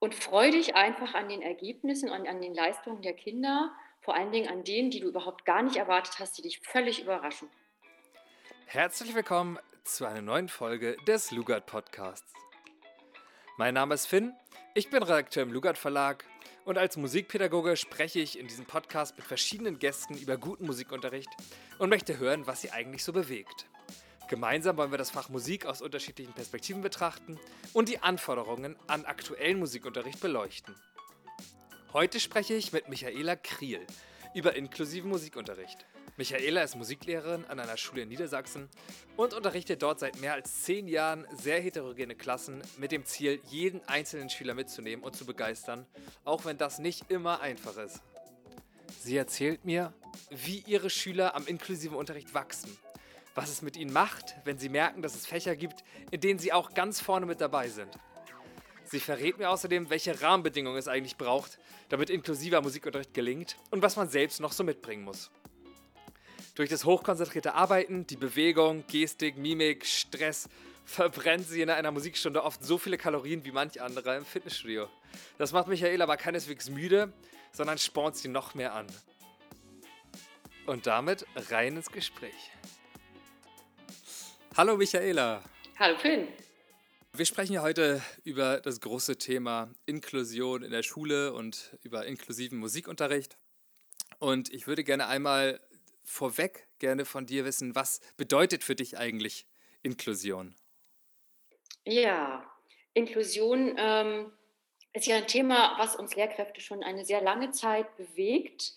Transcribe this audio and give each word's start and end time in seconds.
und 0.00 0.14
freu 0.14 0.50
dich 0.50 0.74
einfach 0.74 1.14
an 1.14 1.28
den 1.28 1.42
Ergebnissen 1.42 2.10
und 2.10 2.26
an 2.26 2.40
den 2.40 2.54
Leistungen 2.54 3.02
der 3.02 3.12
Kinder, 3.12 3.72
vor 4.00 4.16
allen 4.16 4.32
Dingen 4.32 4.48
an 4.48 4.64
denen, 4.64 4.90
die 4.90 5.00
du 5.00 5.08
überhaupt 5.08 5.44
gar 5.44 5.62
nicht 5.62 5.76
erwartet 5.76 6.18
hast, 6.18 6.36
die 6.38 6.42
dich 6.42 6.58
völlig 6.60 7.02
überraschen. 7.02 7.48
Herzlich 8.66 9.14
willkommen 9.14 9.58
zu 9.84 10.06
einer 10.06 10.22
neuen 10.22 10.48
Folge 10.48 10.96
des 11.06 11.30
Lugard 11.30 11.66
Podcasts. 11.66 12.32
Mein 13.58 13.74
Name 13.74 13.94
ist 13.94 14.06
Finn, 14.06 14.32
ich 14.74 14.88
bin 14.88 15.02
Redakteur 15.02 15.42
im 15.42 15.52
Lugard 15.52 15.76
Verlag 15.76 16.24
und 16.64 16.78
als 16.78 16.96
Musikpädagoge 16.96 17.76
spreche 17.76 18.20
ich 18.20 18.38
in 18.38 18.46
diesem 18.46 18.64
Podcast 18.64 19.18
mit 19.18 19.26
verschiedenen 19.26 19.78
Gästen 19.78 20.16
über 20.16 20.38
guten 20.38 20.64
Musikunterricht 20.64 21.30
und 21.78 21.90
möchte 21.90 22.18
hören, 22.18 22.46
was 22.46 22.62
sie 22.62 22.70
eigentlich 22.70 23.04
so 23.04 23.12
bewegt. 23.12 23.69
Gemeinsam 24.30 24.76
wollen 24.76 24.92
wir 24.92 24.96
das 24.96 25.10
Fach 25.10 25.28
Musik 25.28 25.66
aus 25.66 25.82
unterschiedlichen 25.82 26.32
Perspektiven 26.32 26.82
betrachten 26.82 27.36
und 27.72 27.88
die 27.88 27.98
Anforderungen 27.98 28.76
an 28.86 29.04
aktuellen 29.04 29.58
Musikunterricht 29.58 30.20
beleuchten. 30.20 30.76
Heute 31.92 32.20
spreche 32.20 32.54
ich 32.54 32.72
mit 32.72 32.88
Michaela 32.88 33.34
Kriel 33.34 33.84
über 34.32 34.54
inklusiven 34.54 35.10
Musikunterricht. 35.10 35.84
Michaela 36.16 36.62
ist 36.62 36.76
Musiklehrerin 36.76 37.44
an 37.46 37.58
einer 37.58 37.76
Schule 37.76 38.02
in 38.02 38.08
Niedersachsen 38.08 38.68
und 39.16 39.34
unterrichtet 39.34 39.82
dort 39.82 39.98
seit 39.98 40.20
mehr 40.20 40.34
als 40.34 40.62
zehn 40.62 40.86
Jahren 40.86 41.26
sehr 41.36 41.60
heterogene 41.60 42.14
Klassen 42.14 42.62
mit 42.78 42.92
dem 42.92 43.04
Ziel, 43.06 43.40
jeden 43.48 43.80
einzelnen 43.88 44.30
Schüler 44.30 44.54
mitzunehmen 44.54 45.04
und 45.04 45.16
zu 45.16 45.26
begeistern, 45.26 45.86
auch 46.24 46.44
wenn 46.44 46.56
das 46.56 46.78
nicht 46.78 47.10
immer 47.10 47.40
einfach 47.40 47.76
ist. 47.78 48.00
Sie 49.00 49.16
erzählt 49.16 49.64
mir, 49.64 49.92
wie 50.30 50.62
ihre 50.68 50.88
Schüler 50.88 51.34
am 51.34 51.48
inklusiven 51.48 51.96
Unterricht 51.96 52.32
wachsen 52.32 52.78
was 53.34 53.50
es 53.50 53.62
mit 53.62 53.76
ihnen 53.76 53.92
macht, 53.92 54.34
wenn 54.44 54.58
sie 54.58 54.68
merken, 54.68 55.02
dass 55.02 55.14
es 55.14 55.26
Fächer 55.26 55.56
gibt, 55.56 55.84
in 56.10 56.20
denen 56.20 56.38
sie 56.38 56.52
auch 56.52 56.74
ganz 56.74 57.00
vorne 57.00 57.26
mit 57.26 57.40
dabei 57.40 57.68
sind. 57.68 57.98
Sie 58.84 59.00
verrät 59.00 59.38
mir 59.38 59.50
außerdem, 59.50 59.88
welche 59.88 60.20
Rahmenbedingungen 60.20 60.76
es 60.76 60.88
eigentlich 60.88 61.16
braucht, 61.16 61.58
damit 61.90 62.10
inklusiver 62.10 62.60
Musikunterricht 62.60 63.14
gelingt 63.14 63.56
und 63.70 63.82
was 63.82 63.96
man 63.96 64.08
selbst 64.08 64.40
noch 64.40 64.52
so 64.52 64.64
mitbringen 64.64 65.04
muss. 65.04 65.30
Durch 66.56 66.68
das 66.68 66.84
hochkonzentrierte 66.84 67.54
Arbeiten, 67.54 68.06
die 68.06 68.16
Bewegung, 68.16 68.84
Gestik, 68.88 69.36
Mimik, 69.36 69.86
Stress 69.86 70.48
verbrennt 70.84 71.46
sie 71.46 71.62
in 71.62 71.70
einer 71.70 71.92
Musikstunde 71.92 72.42
oft 72.42 72.64
so 72.64 72.78
viele 72.78 72.98
Kalorien 72.98 73.44
wie 73.44 73.52
manch 73.52 73.80
anderer 73.80 74.16
im 74.16 74.24
Fitnessstudio. 74.24 74.88
Das 75.38 75.52
macht 75.52 75.68
Michaela 75.68 76.04
aber 76.04 76.16
keineswegs 76.16 76.68
müde, 76.68 77.12
sondern 77.52 77.78
spornt 77.78 78.16
sie 78.16 78.28
noch 78.28 78.54
mehr 78.54 78.74
an. 78.74 78.86
Und 80.66 80.86
damit 80.86 81.26
rein 81.50 81.76
ins 81.76 81.90
Gespräch. 81.90 82.50
Hallo 84.56 84.76
Michaela. 84.76 85.44
Hallo 85.78 85.96
Finn. 85.96 86.26
Wir 87.12 87.24
sprechen 87.24 87.52
ja 87.52 87.62
heute 87.62 88.02
über 88.24 88.60
das 88.60 88.80
große 88.80 89.16
Thema 89.16 89.72
Inklusion 89.86 90.64
in 90.64 90.72
der 90.72 90.82
Schule 90.82 91.32
und 91.32 91.78
über 91.82 92.04
inklusiven 92.04 92.58
Musikunterricht. 92.58 93.38
Und 94.18 94.52
ich 94.52 94.66
würde 94.66 94.82
gerne 94.82 95.06
einmal 95.06 95.60
vorweg 96.02 96.66
gerne 96.80 97.04
von 97.04 97.26
dir 97.26 97.44
wissen, 97.44 97.76
was 97.76 98.00
bedeutet 98.16 98.64
für 98.64 98.74
dich 98.74 98.98
eigentlich 98.98 99.46
Inklusion? 99.82 100.56
Ja, 101.84 102.44
Inklusion 102.92 103.76
ähm, 103.78 104.32
ist 104.92 105.06
ja 105.06 105.16
ein 105.16 105.28
Thema, 105.28 105.76
was 105.78 105.94
uns 105.94 106.16
Lehrkräfte 106.16 106.60
schon 106.60 106.82
eine 106.82 107.04
sehr 107.04 107.22
lange 107.22 107.52
Zeit 107.52 107.96
bewegt 107.96 108.72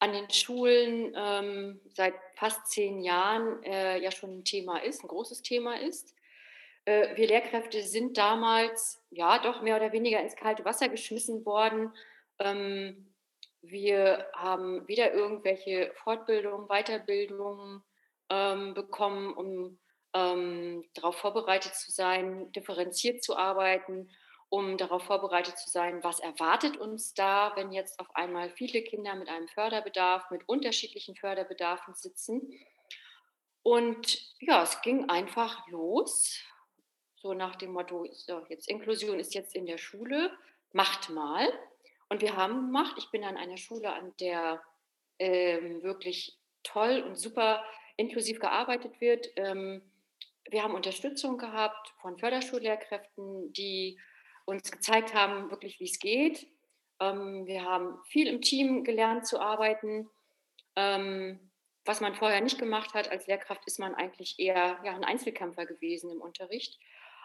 an 0.00 0.12
den 0.12 0.30
Schulen 0.30 1.14
ähm, 1.14 1.80
seit 1.94 2.14
fast 2.34 2.66
zehn 2.70 3.00
Jahren 3.00 3.62
äh, 3.62 3.98
ja 3.98 4.10
schon 4.10 4.38
ein 4.38 4.44
Thema 4.44 4.78
ist, 4.78 5.04
ein 5.04 5.08
großes 5.08 5.42
Thema 5.42 5.78
ist. 5.78 6.14
Äh, 6.86 7.16
wir 7.16 7.28
Lehrkräfte 7.28 7.82
sind 7.82 8.16
damals 8.16 9.02
ja 9.10 9.38
doch 9.38 9.60
mehr 9.60 9.76
oder 9.76 9.92
weniger 9.92 10.20
ins 10.20 10.36
kalte 10.36 10.64
Wasser 10.64 10.88
geschmissen 10.88 11.44
worden. 11.44 11.92
Ähm, 12.38 13.12
wir 13.60 14.26
haben 14.34 14.88
wieder 14.88 15.12
irgendwelche 15.12 15.92
Fortbildungen, 16.02 16.66
Weiterbildungen 16.68 17.82
ähm, 18.30 18.72
bekommen, 18.72 19.34
um 19.34 19.78
ähm, 20.14 20.84
darauf 20.94 21.16
vorbereitet 21.16 21.74
zu 21.74 21.92
sein, 21.92 22.50
differenziert 22.52 23.22
zu 23.22 23.36
arbeiten 23.36 24.08
um 24.50 24.76
darauf 24.76 25.04
vorbereitet 25.04 25.56
zu 25.58 25.70
sein, 25.70 26.02
was 26.02 26.18
erwartet 26.18 26.76
uns 26.76 27.14
da, 27.14 27.52
wenn 27.54 27.72
jetzt 27.72 28.00
auf 28.00 28.14
einmal 28.16 28.50
viele 28.50 28.82
Kinder 28.82 29.14
mit 29.14 29.28
einem 29.28 29.48
Förderbedarf, 29.48 30.30
mit 30.30 30.48
unterschiedlichen 30.48 31.14
Förderbedarfen 31.14 31.94
sitzen. 31.94 32.52
Und 33.62 34.34
ja, 34.40 34.62
es 34.64 34.82
ging 34.82 35.08
einfach 35.08 35.66
los, 35.68 36.36
so 37.14 37.32
nach 37.32 37.56
dem 37.56 37.72
Motto, 37.72 38.06
so, 38.12 38.44
jetzt 38.48 38.68
Inklusion 38.68 39.20
ist 39.20 39.34
jetzt 39.34 39.54
in 39.54 39.66
der 39.66 39.78
Schule, 39.78 40.36
macht 40.72 41.10
mal. 41.10 41.46
Und 42.08 42.20
wir 42.20 42.36
haben 42.36 42.66
gemacht, 42.66 42.96
ich 42.98 43.08
bin 43.10 43.22
an 43.22 43.36
einer 43.36 43.56
Schule, 43.56 43.92
an 43.92 44.12
der 44.18 44.60
ähm, 45.20 45.82
wirklich 45.82 46.36
toll 46.64 47.04
und 47.06 47.16
super 47.16 47.62
inklusiv 47.96 48.40
gearbeitet 48.40 49.00
wird. 49.00 49.28
Ähm, 49.36 49.82
wir 50.48 50.64
haben 50.64 50.74
Unterstützung 50.74 51.38
gehabt 51.38 51.92
von 52.00 52.18
Förderschullehrkräften, 52.18 53.52
die 53.52 54.00
uns 54.50 54.70
gezeigt 54.70 55.14
haben, 55.14 55.50
wirklich 55.50 55.80
wie 55.80 55.84
es 55.84 55.98
geht. 55.98 56.46
Ähm, 57.00 57.46
wir 57.46 57.64
haben 57.64 57.98
viel 58.04 58.28
im 58.28 58.42
Team 58.42 58.84
gelernt 58.84 59.26
zu 59.26 59.40
arbeiten. 59.40 60.08
Ähm, 60.76 61.50
was 61.84 62.00
man 62.00 62.14
vorher 62.14 62.40
nicht 62.40 62.58
gemacht 62.58 62.94
hat 62.94 63.10
als 63.10 63.26
Lehrkraft, 63.26 63.62
ist 63.66 63.78
man 63.78 63.94
eigentlich 63.94 64.38
eher 64.38 64.78
ja, 64.84 64.94
ein 64.94 65.04
Einzelkämpfer 65.04 65.66
gewesen 65.66 66.10
im 66.10 66.20
Unterricht. 66.20 66.78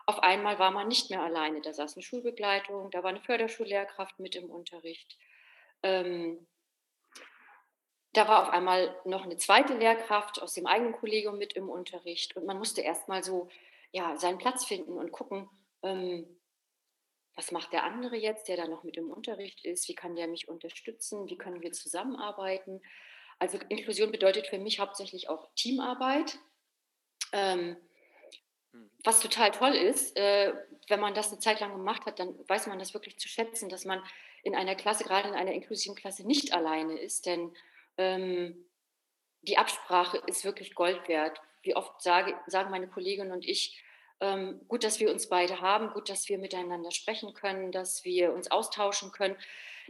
Auf 0.06 0.20
einmal 0.20 0.60
war 0.60 0.72
man 0.72 0.88
nicht 0.88 1.10
mehr 1.10 1.22
alleine. 1.22 1.62
Da 1.62 1.74
saß 1.74 1.96
eine 1.96 2.04
Schulbegleitung, 2.04 2.92
da 2.92 3.04
war 3.04 3.10
eine 3.10 3.22
Förderschullehrkraft 3.22 4.20
mit 4.20 4.36
im 4.36 4.50
Unterricht. 4.50 5.18
Ähm, 5.84 6.48
da 8.14 8.28
war 8.30 8.44
auf 8.44 8.50
einmal 8.50 8.96
noch 9.04 9.24
eine 9.24 9.36
zweite 9.36 9.74
Lehrkraft 9.74 10.42
aus 10.42 10.54
dem 10.54 10.68
eigenen 10.68 10.94
Kollegium 10.94 11.38
mit 11.38 11.54
im 11.54 11.70
Unterricht. 11.70 12.38
Und 12.38 12.46
man 12.46 12.58
musste 12.58 12.82
erst 12.82 13.10
mal 13.10 13.24
so 13.24 13.50
ja, 13.92 14.16
seinen 14.16 14.38
Platz 14.38 14.66
finden 14.66 14.98
und 14.98 15.12
gucken, 15.12 15.50
ähm, 15.84 16.35
was 17.36 17.52
macht 17.52 17.74
der 17.74 17.84
andere 17.84 18.16
jetzt, 18.16 18.48
der 18.48 18.58
da 18.58 18.68
noch 18.68 18.84
mit 18.84 18.98
im 18.98 19.12
Unterricht 19.12 19.66
ist, 19.66 19.88
wie 19.90 19.96
kann 19.96 20.16
der 20.16 20.28
mich 20.28 20.48
unterstützen, 20.48 21.28
wie 21.28 21.38
können 21.38 21.62
wir 21.62 21.74
zusammenarbeiten. 21.74 22.82
Also 23.40 23.60
Inklusion 23.70 24.12
bedeutet 24.12 24.48
für 24.48 24.58
mich 24.58 24.80
hauptsächlich 24.80 25.30
auch 25.30 25.50
Teamarbeit. 25.56 26.40
Ähm, 27.34 27.76
hm. 28.72 28.90
was 29.04 29.20
total 29.20 29.52
toll 29.52 29.74
ist, 29.74 30.16
äh, 30.16 30.54
wenn 30.88 31.00
man 31.00 31.14
das 31.14 31.32
eine 31.32 31.40
Zeit 31.40 31.60
lang 31.60 31.72
gemacht 31.72 32.06
hat, 32.06 32.20
dann 32.20 32.38
weiß 32.48 32.68
man 32.68 32.80
das 32.80 32.94
wirklich 32.94 33.18
zu 33.18 33.28
schätzen, 33.28 33.68
dass 33.68 33.84
man 33.84 34.02
in 34.44 34.56
einer 34.56 34.76
Klasse, 34.76 35.04
gerade 35.04 35.28
in 35.28 35.36
einer 35.36 35.54
inklusiven 35.54 35.96
Klasse, 35.96 36.26
nicht 36.26 36.54
alleine 36.54 36.98
ist, 37.00 37.26
denn 37.26 37.54
ähm, 37.98 38.66
die 39.42 39.58
Absprache 39.58 40.22
ist 40.28 40.46
wirklich 40.46 40.76
Gold 40.76 41.08
wert. 41.08 41.42
Wie 41.64 41.76
oft 41.76 42.02
sage, 42.02 42.40
sagen 42.48 42.70
meine 42.70 42.88
Kolleginnen 42.88 43.32
und 43.32 43.46
ich, 43.46 43.84
ähm, 44.22 44.62
gut, 44.68 44.84
dass 44.84 45.00
wir 45.00 45.12
uns 45.12 45.28
beide 45.28 45.62
haben, 45.62 45.90
gut, 45.90 46.10
dass 46.10 46.30
wir 46.30 46.38
miteinander 46.38 46.92
sprechen 46.92 47.34
können, 47.34 47.72
dass 47.72 48.04
wir 48.06 48.34
uns 48.34 48.50
austauschen 48.50 49.12
können, 49.12 49.36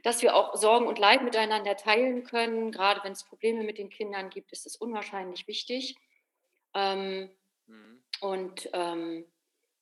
dass 0.04 0.22
wir 0.22 0.36
auch 0.36 0.56
Sorgen 0.56 0.88
und 0.88 1.00
Leid 1.00 1.24
miteinander 1.24 1.78
teilen 1.78 2.24
können. 2.24 2.72
Gerade 2.72 3.04
wenn 3.04 3.14
es 3.14 3.24
Probleme 3.24 3.64
mit 3.64 3.78
den 3.78 3.90
Kindern 3.90 4.30
gibt, 4.30 4.52
ist 4.52 4.66
es 4.66 4.76
unwahrscheinlich 4.76 5.48
wichtig. 5.48 5.96
Ähm, 6.74 7.30
mhm. 7.68 8.04
Und 8.22 8.70
ähm, 8.74 9.26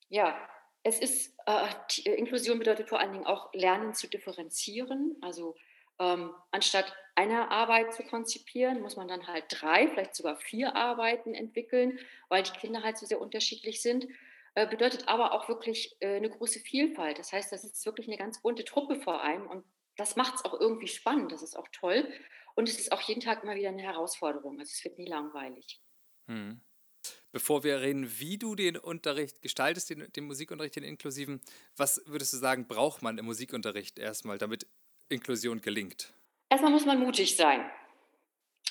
ja, 0.09 0.37
es 0.83 0.99
ist, 0.99 1.35
äh, 1.45 2.09
Inklusion 2.09 2.59
bedeutet 2.59 2.89
vor 2.89 2.99
allen 2.99 3.13
Dingen 3.13 3.25
auch 3.25 3.53
Lernen 3.53 3.93
zu 3.93 4.07
differenzieren. 4.07 5.15
Also 5.21 5.55
ähm, 5.99 6.33
anstatt 6.51 6.93
eine 7.15 7.51
Arbeit 7.51 7.93
zu 7.93 8.03
konzipieren, 8.03 8.81
muss 8.81 8.95
man 8.95 9.07
dann 9.07 9.27
halt 9.27 9.45
drei, 9.49 9.87
vielleicht 9.87 10.15
sogar 10.15 10.35
vier 10.35 10.75
Arbeiten 10.75 11.33
entwickeln, 11.33 11.99
weil 12.29 12.43
die 12.43 12.51
Kinder 12.51 12.83
halt 12.83 12.97
so 12.97 13.05
sehr 13.05 13.21
unterschiedlich 13.21 13.81
sind. 13.81 14.07
Äh, 14.55 14.67
bedeutet 14.67 15.07
aber 15.07 15.31
auch 15.31 15.49
wirklich 15.49 15.95
äh, 15.99 16.17
eine 16.17 16.29
große 16.29 16.59
Vielfalt. 16.59 17.17
Das 17.17 17.31
heißt, 17.33 17.51
das 17.51 17.63
ist 17.63 17.85
wirklich 17.85 18.07
eine 18.07 18.17
ganz 18.17 18.41
bunte 18.41 18.63
Truppe 18.63 18.95
vor 18.95 19.23
allem 19.23 19.47
und 19.47 19.65
das 19.97 20.15
macht 20.15 20.35
es 20.35 20.45
auch 20.45 20.59
irgendwie 20.59 20.87
spannend, 20.87 21.31
das 21.31 21.43
ist 21.43 21.55
auch 21.55 21.67
toll 21.71 22.11
und 22.55 22.69
es 22.69 22.79
ist 22.79 22.91
auch 22.91 23.01
jeden 23.01 23.21
Tag 23.21 23.43
immer 23.43 23.55
wieder 23.55 23.69
eine 23.69 23.81
Herausforderung. 23.81 24.59
Also 24.59 24.71
es 24.71 24.83
wird 24.83 24.97
nie 24.97 25.07
langweilig. 25.07 25.81
Hm. 26.27 26.61
Bevor 27.31 27.63
wir 27.63 27.81
reden, 27.81 28.19
wie 28.19 28.37
du 28.37 28.55
den 28.55 28.77
Unterricht 28.77 29.41
gestaltest, 29.41 29.89
den, 29.89 30.11
den 30.11 30.25
Musikunterricht, 30.25 30.75
den 30.75 30.83
inklusiven, 30.83 31.41
was 31.75 32.01
würdest 32.05 32.33
du 32.33 32.37
sagen, 32.37 32.67
braucht 32.67 33.01
man 33.01 33.17
im 33.17 33.25
Musikunterricht 33.25 33.97
erstmal, 33.97 34.37
damit 34.37 34.67
Inklusion 35.09 35.61
gelingt? 35.61 36.13
Erstmal 36.49 36.71
muss 36.71 36.85
man 36.85 36.99
mutig 36.99 37.35
sein 37.35 37.69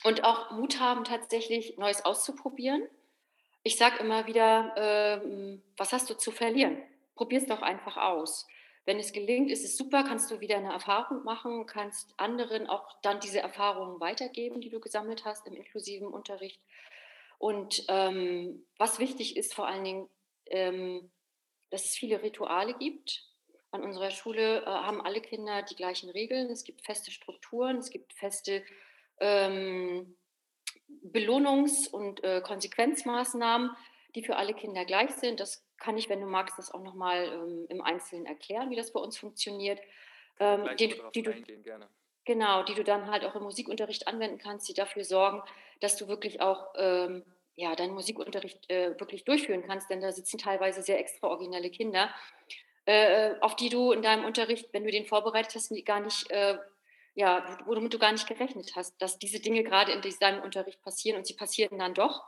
und 0.04 0.22
auch 0.22 0.52
Mut 0.52 0.78
haben, 0.78 1.02
tatsächlich 1.02 1.76
Neues 1.76 2.04
auszuprobieren 2.04 2.88
ich 3.62 3.76
sage 3.76 3.98
immer 4.00 4.26
wieder, 4.26 4.74
ähm, 4.76 5.62
was 5.76 5.92
hast 5.92 6.10
du 6.10 6.14
zu 6.14 6.30
verlieren? 6.30 6.82
Probier 7.14 7.38
es 7.38 7.46
doch 7.46 7.62
einfach 7.62 7.96
aus. 7.96 8.46
Wenn 8.84 8.98
es 8.98 9.12
gelingt, 9.12 9.50
ist 9.50 9.64
es 9.64 9.76
super, 9.76 10.02
kannst 10.02 10.30
du 10.30 10.40
wieder 10.40 10.56
eine 10.56 10.72
Erfahrung 10.72 11.22
machen, 11.22 11.66
kannst 11.66 12.12
anderen 12.16 12.66
auch 12.66 13.00
dann 13.02 13.20
diese 13.20 13.38
Erfahrungen 13.38 14.00
weitergeben, 14.00 14.60
die 14.60 14.70
du 14.70 14.80
gesammelt 14.80 15.24
hast 15.24 15.46
im 15.46 15.54
inklusiven 15.54 16.08
Unterricht. 16.08 16.60
Und 17.38 17.84
ähm, 17.88 18.66
was 18.78 18.98
wichtig 18.98 19.36
ist 19.36 19.54
vor 19.54 19.68
allen 19.68 19.84
Dingen, 19.84 20.08
ähm, 20.46 21.10
dass 21.70 21.84
es 21.84 21.94
viele 21.94 22.22
Rituale 22.22 22.74
gibt. 22.74 23.24
An 23.70 23.82
unserer 23.82 24.10
Schule 24.10 24.62
äh, 24.62 24.66
haben 24.66 25.00
alle 25.00 25.20
Kinder 25.20 25.62
die 25.62 25.76
gleichen 25.76 26.10
Regeln. 26.10 26.50
Es 26.50 26.64
gibt 26.64 26.84
feste 26.84 27.10
Strukturen, 27.10 27.78
es 27.78 27.90
gibt 27.90 28.12
feste 28.12 28.64
ähm, 29.18 30.16
Belohnungs- 31.04 31.88
und 31.90 32.22
äh, 32.24 32.40
Konsequenzmaßnahmen, 32.40 33.70
die 34.14 34.22
für 34.22 34.36
alle 34.36 34.54
Kinder 34.54 34.84
gleich 34.84 35.10
sind. 35.12 35.40
Das 35.40 35.64
kann 35.78 35.96
ich, 35.98 36.08
wenn 36.08 36.20
du 36.20 36.26
magst, 36.26 36.58
das 36.58 36.72
auch 36.72 36.82
nochmal 36.82 37.24
ähm, 37.32 37.66
im 37.68 37.82
Einzelnen 37.82 38.26
erklären, 38.26 38.70
wie 38.70 38.76
das 38.76 38.92
bei 38.92 39.00
uns 39.00 39.18
funktioniert. 39.18 39.80
Ähm, 40.38 40.68
die, 40.78 40.94
die 41.14 41.22
du, 41.22 41.32
gerne. 41.62 41.88
Genau, 42.24 42.62
die 42.62 42.74
du 42.74 42.84
dann 42.84 43.10
halt 43.10 43.24
auch 43.24 43.34
im 43.34 43.42
Musikunterricht 43.42 44.06
anwenden 44.06 44.38
kannst, 44.38 44.68
die 44.68 44.74
dafür 44.74 45.04
sorgen, 45.04 45.42
dass 45.80 45.96
du 45.96 46.06
wirklich 46.06 46.40
auch 46.40 46.72
ähm, 46.76 47.24
ja, 47.56 47.74
deinen 47.74 47.94
Musikunterricht 47.94 48.70
äh, 48.70 48.98
wirklich 48.98 49.24
durchführen 49.24 49.64
kannst, 49.66 49.90
denn 49.90 50.00
da 50.00 50.12
sitzen 50.12 50.38
teilweise 50.38 50.82
sehr 50.82 50.98
extra 50.98 51.26
originelle 51.28 51.70
Kinder, 51.70 52.14
äh, 52.86 53.34
auf 53.40 53.56
die 53.56 53.68
du 53.68 53.92
in 53.92 54.02
deinem 54.02 54.24
Unterricht, 54.24 54.68
wenn 54.72 54.84
du 54.84 54.90
den 54.90 55.06
vorbereitet 55.06 55.54
hast, 55.54 55.72
gar 55.84 56.00
nicht, 56.00 56.30
äh, 56.30 56.58
ja, 57.14 57.58
womit 57.66 57.92
du 57.92 57.98
gar 57.98 58.12
nicht 58.12 58.26
gerechnet 58.26 58.72
hast, 58.74 59.00
dass 59.00 59.18
diese 59.18 59.40
Dinge 59.40 59.62
gerade 59.62 59.92
in 59.92 60.00
deinem 60.20 60.42
Unterricht 60.42 60.82
passieren 60.82 61.18
und 61.18 61.26
sie 61.26 61.34
passieren 61.34 61.78
dann 61.78 61.94
doch. 61.94 62.24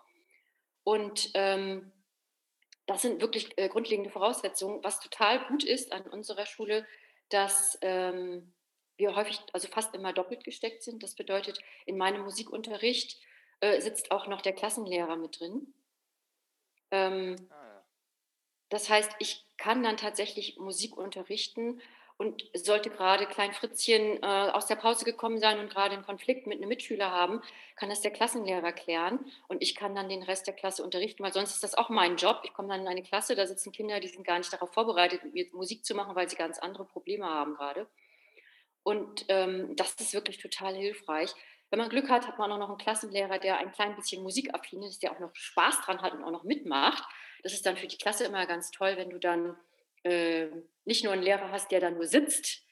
Und 0.82 1.30
ähm, 1.34 1.92
das 2.86 3.02
sind 3.02 3.20
wirklich 3.20 3.56
äh, 3.56 3.68
grundlegende 3.68 4.10
Voraussetzungen, 4.10 4.84
was 4.84 5.00
total 5.00 5.46
gut 5.46 5.64
ist 5.64 5.92
an 5.92 6.02
unserer 6.02 6.44
Schule, 6.44 6.86
dass 7.30 7.78
ähm, 7.80 8.52
wir 8.96 9.16
häufig, 9.16 9.40
also 9.52 9.68
fast 9.68 9.94
immer 9.94 10.12
doppelt 10.12 10.44
gesteckt 10.44 10.82
sind. 10.82 11.02
Das 11.02 11.14
bedeutet, 11.14 11.58
in 11.86 11.96
meinem 11.96 12.22
Musikunterricht 12.22 13.18
äh, 13.60 13.80
sitzt 13.80 14.10
auch 14.10 14.26
noch 14.26 14.42
der 14.42 14.52
Klassenlehrer 14.52 15.16
mit 15.16 15.40
drin. 15.40 15.72
Ähm, 16.90 17.36
ah. 17.50 17.82
Das 18.68 18.90
heißt, 18.90 19.12
ich 19.18 19.46
kann 19.56 19.82
dann 19.82 19.96
tatsächlich 19.96 20.58
Musik 20.58 20.96
unterrichten 20.96 21.80
und 22.16 22.44
sollte 22.54 22.90
gerade 22.90 23.26
Klein 23.26 23.52
Fritzchen 23.52 24.22
äh, 24.22 24.50
aus 24.52 24.66
der 24.66 24.76
Pause 24.76 25.04
gekommen 25.04 25.38
sein 25.38 25.58
und 25.58 25.70
gerade 25.70 25.94
einen 25.94 26.04
Konflikt 26.04 26.46
mit 26.46 26.58
einem 26.58 26.68
Mitschüler 26.68 27.10
haben, 27.10 27.42
kann 27.76 27.88
das 27.88 28.02
der 28.02 28.12
Klassenlehrer 28.12 28.72
klären 28.72 29.26
und 29.48 29.62
ich 29.62 29.74
kann 29.74 29.94
dann 29.94 30.08
den 30.08 30.22
Rest 30.22 30.46
der 30.46 30.54
Klasse 30.54 30.84
unterrichten, 30.84 31.24
weil 31.24 31.32
sonst 31.32 31.54
ist 31.54 31.64
das 31.64 31.74
auch 31.74 31.88
mein 31.88 32.16
Job. 32.16 32.42
Ich 32.44 32.52
komme 32.52 32.68
dann 32.68 32.82
in 32.82 32.88
eine 32.88 33.02
Klasse, 33.02 33.34
da 33.34 33.46
sitzen 33.46 33.72
Kinder, 33.72 33.98
die 33.98 34.08
sind 34.08 34.24
gar 34.24 34.38
nicht 34.38 34.52
darauf 34.52 34.72
vorbereitet, 34.72 35.22
mir 35.32 35.46
Musik 35.52 35.84
zu 35.84 35.94
machen, 35.94 36.14
weil 36.14 36.28
sie 36.28 36.36
ganz 36.36 36.58
andere 36.58 36.84
Probleme 36.84 37.26
haben 37.26 37.54
gerade. 37.54 37.88
Und 38.84 39.24
ähm, 39.28 39.74
das 39.76 39.94
ist 39.94 40.14
wirklich 40.14 40.38
total 40.38 40.74
hilfreich. 40.74 41.34
Wenn 41.70 41.80
man 41.80 41.88
Glück 41.88 42.08
hat, 42.10 42.28
hat 42.28 42.38
man 42.38 42.52
auch 42.52 42.58
noch 42.58 42.68
einen 42.68 42.78
Klassenlehrer, 42.78 43.38
der 43.38 43.58
ein 43.58 43.72
klein 43.72 43.96
bisschen 43.96 44.22
musikaffin 44.22 44.82
ist, 44.82 45.02
der 45.02 45.10
auch 45.10 45.18
noch 45.18 45.34
Spaß 45.34 45.80
dran 45.80 46.02
hat 46.02 46.12
und 46.12 46.22
auch 46.22 46.30
noch 46.30 46.44
mitmacht. 46.44 47.02
Das 47.42 47.52
ist 47.52 47.66
dann 47.66 47.76
für 47.76 47.88
die 47.88 47.98
Klasse 47.98 48.24
immer 48.24 48.46
ganz 48.46 48.70
toll, 48.70 48.96
wenn 48.96 49.10
du 49.10 49.18
dann 49.18 49.56
äh, 50.04 50.48
nicht 50.84 51.04
nur 51.04 51.12
einen 51.12 51.22
Lehrer 51.22 51.50
hast, 51.50 51.70
der 51.70 51.80
da 51.80 51.90
nur 51.90 52.06
sitzt 52.06 52.62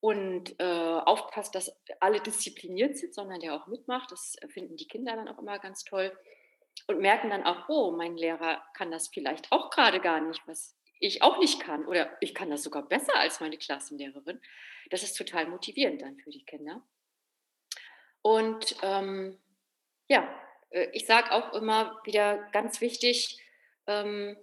und 0.00 0.58
äh, 0.60 0.64
aufpasst, 0.64 1.54
dass 1.54 1.72
alle 2.00 2.20
diszipliniert 2.20 2.96
sind, 2.96 3.14
sondern 3.14 3.40
der 3.40 3.54
auch 3.54 3.66
mitmacht. 3.66 4.12
Das 4.12 4.36
finden 4.48 4.76
die 4.76 4.86
Kinder 4.86 5.16
dann 5.16 5.28
auch 5.28 5.38
immer 5.38 5.58
ganz 5.58 5.84
toll 5.84 6.16
und 6.86 7.00
merken 7.00 7.30
dann 7.30 7.44
auch, 7.44 7.68
oh, 7.68 7.90
mein 7.90 8.16
Lehrer 8.16 8.62
kann 8.74 8.90
das 8.90 9.08
vielleicht 9.08 9.50
auch 9.50 9.70
gerade 9.70 10.00
gar 10.00 10.20
nicht, 10.20 10.40
was 10.46 10.76
ich 11.00 11.22
auch 11.22 11.38
nicht 11.38 11.60
kann. 11.60 11.86
Oder 11.86 12.16
ich 12.20 12.34
kann 12.34 12.50
das 12.50 12.62
sogar 12.62 12.86
besser 12.86 13.16
als 13.16 13.40
meine 13.40 13.58
Klassenlehrerin. 13.58 14.40
Das 14.90 15.02
ist 15.02 15.14
total 15.14 15.48
motivierend 15.48 16.00
dann 16.02 16.18
für 16.18 16.30
die 16.30 16.44
Kinder. 16.44 16.82
Und 18.22 18.76
ähm, 18.82 19.38
ja, 20.08 20.28
äh, 20.70 20.88
ich 20.92 21.06
sage 21.06 21.32
auch 21.32 21.52
immer 21.52 22.00
wieder 22.04 22.38
ganz 22.52 22.80
wichtig, 22.80 23.40
ähm, 23.86 24.36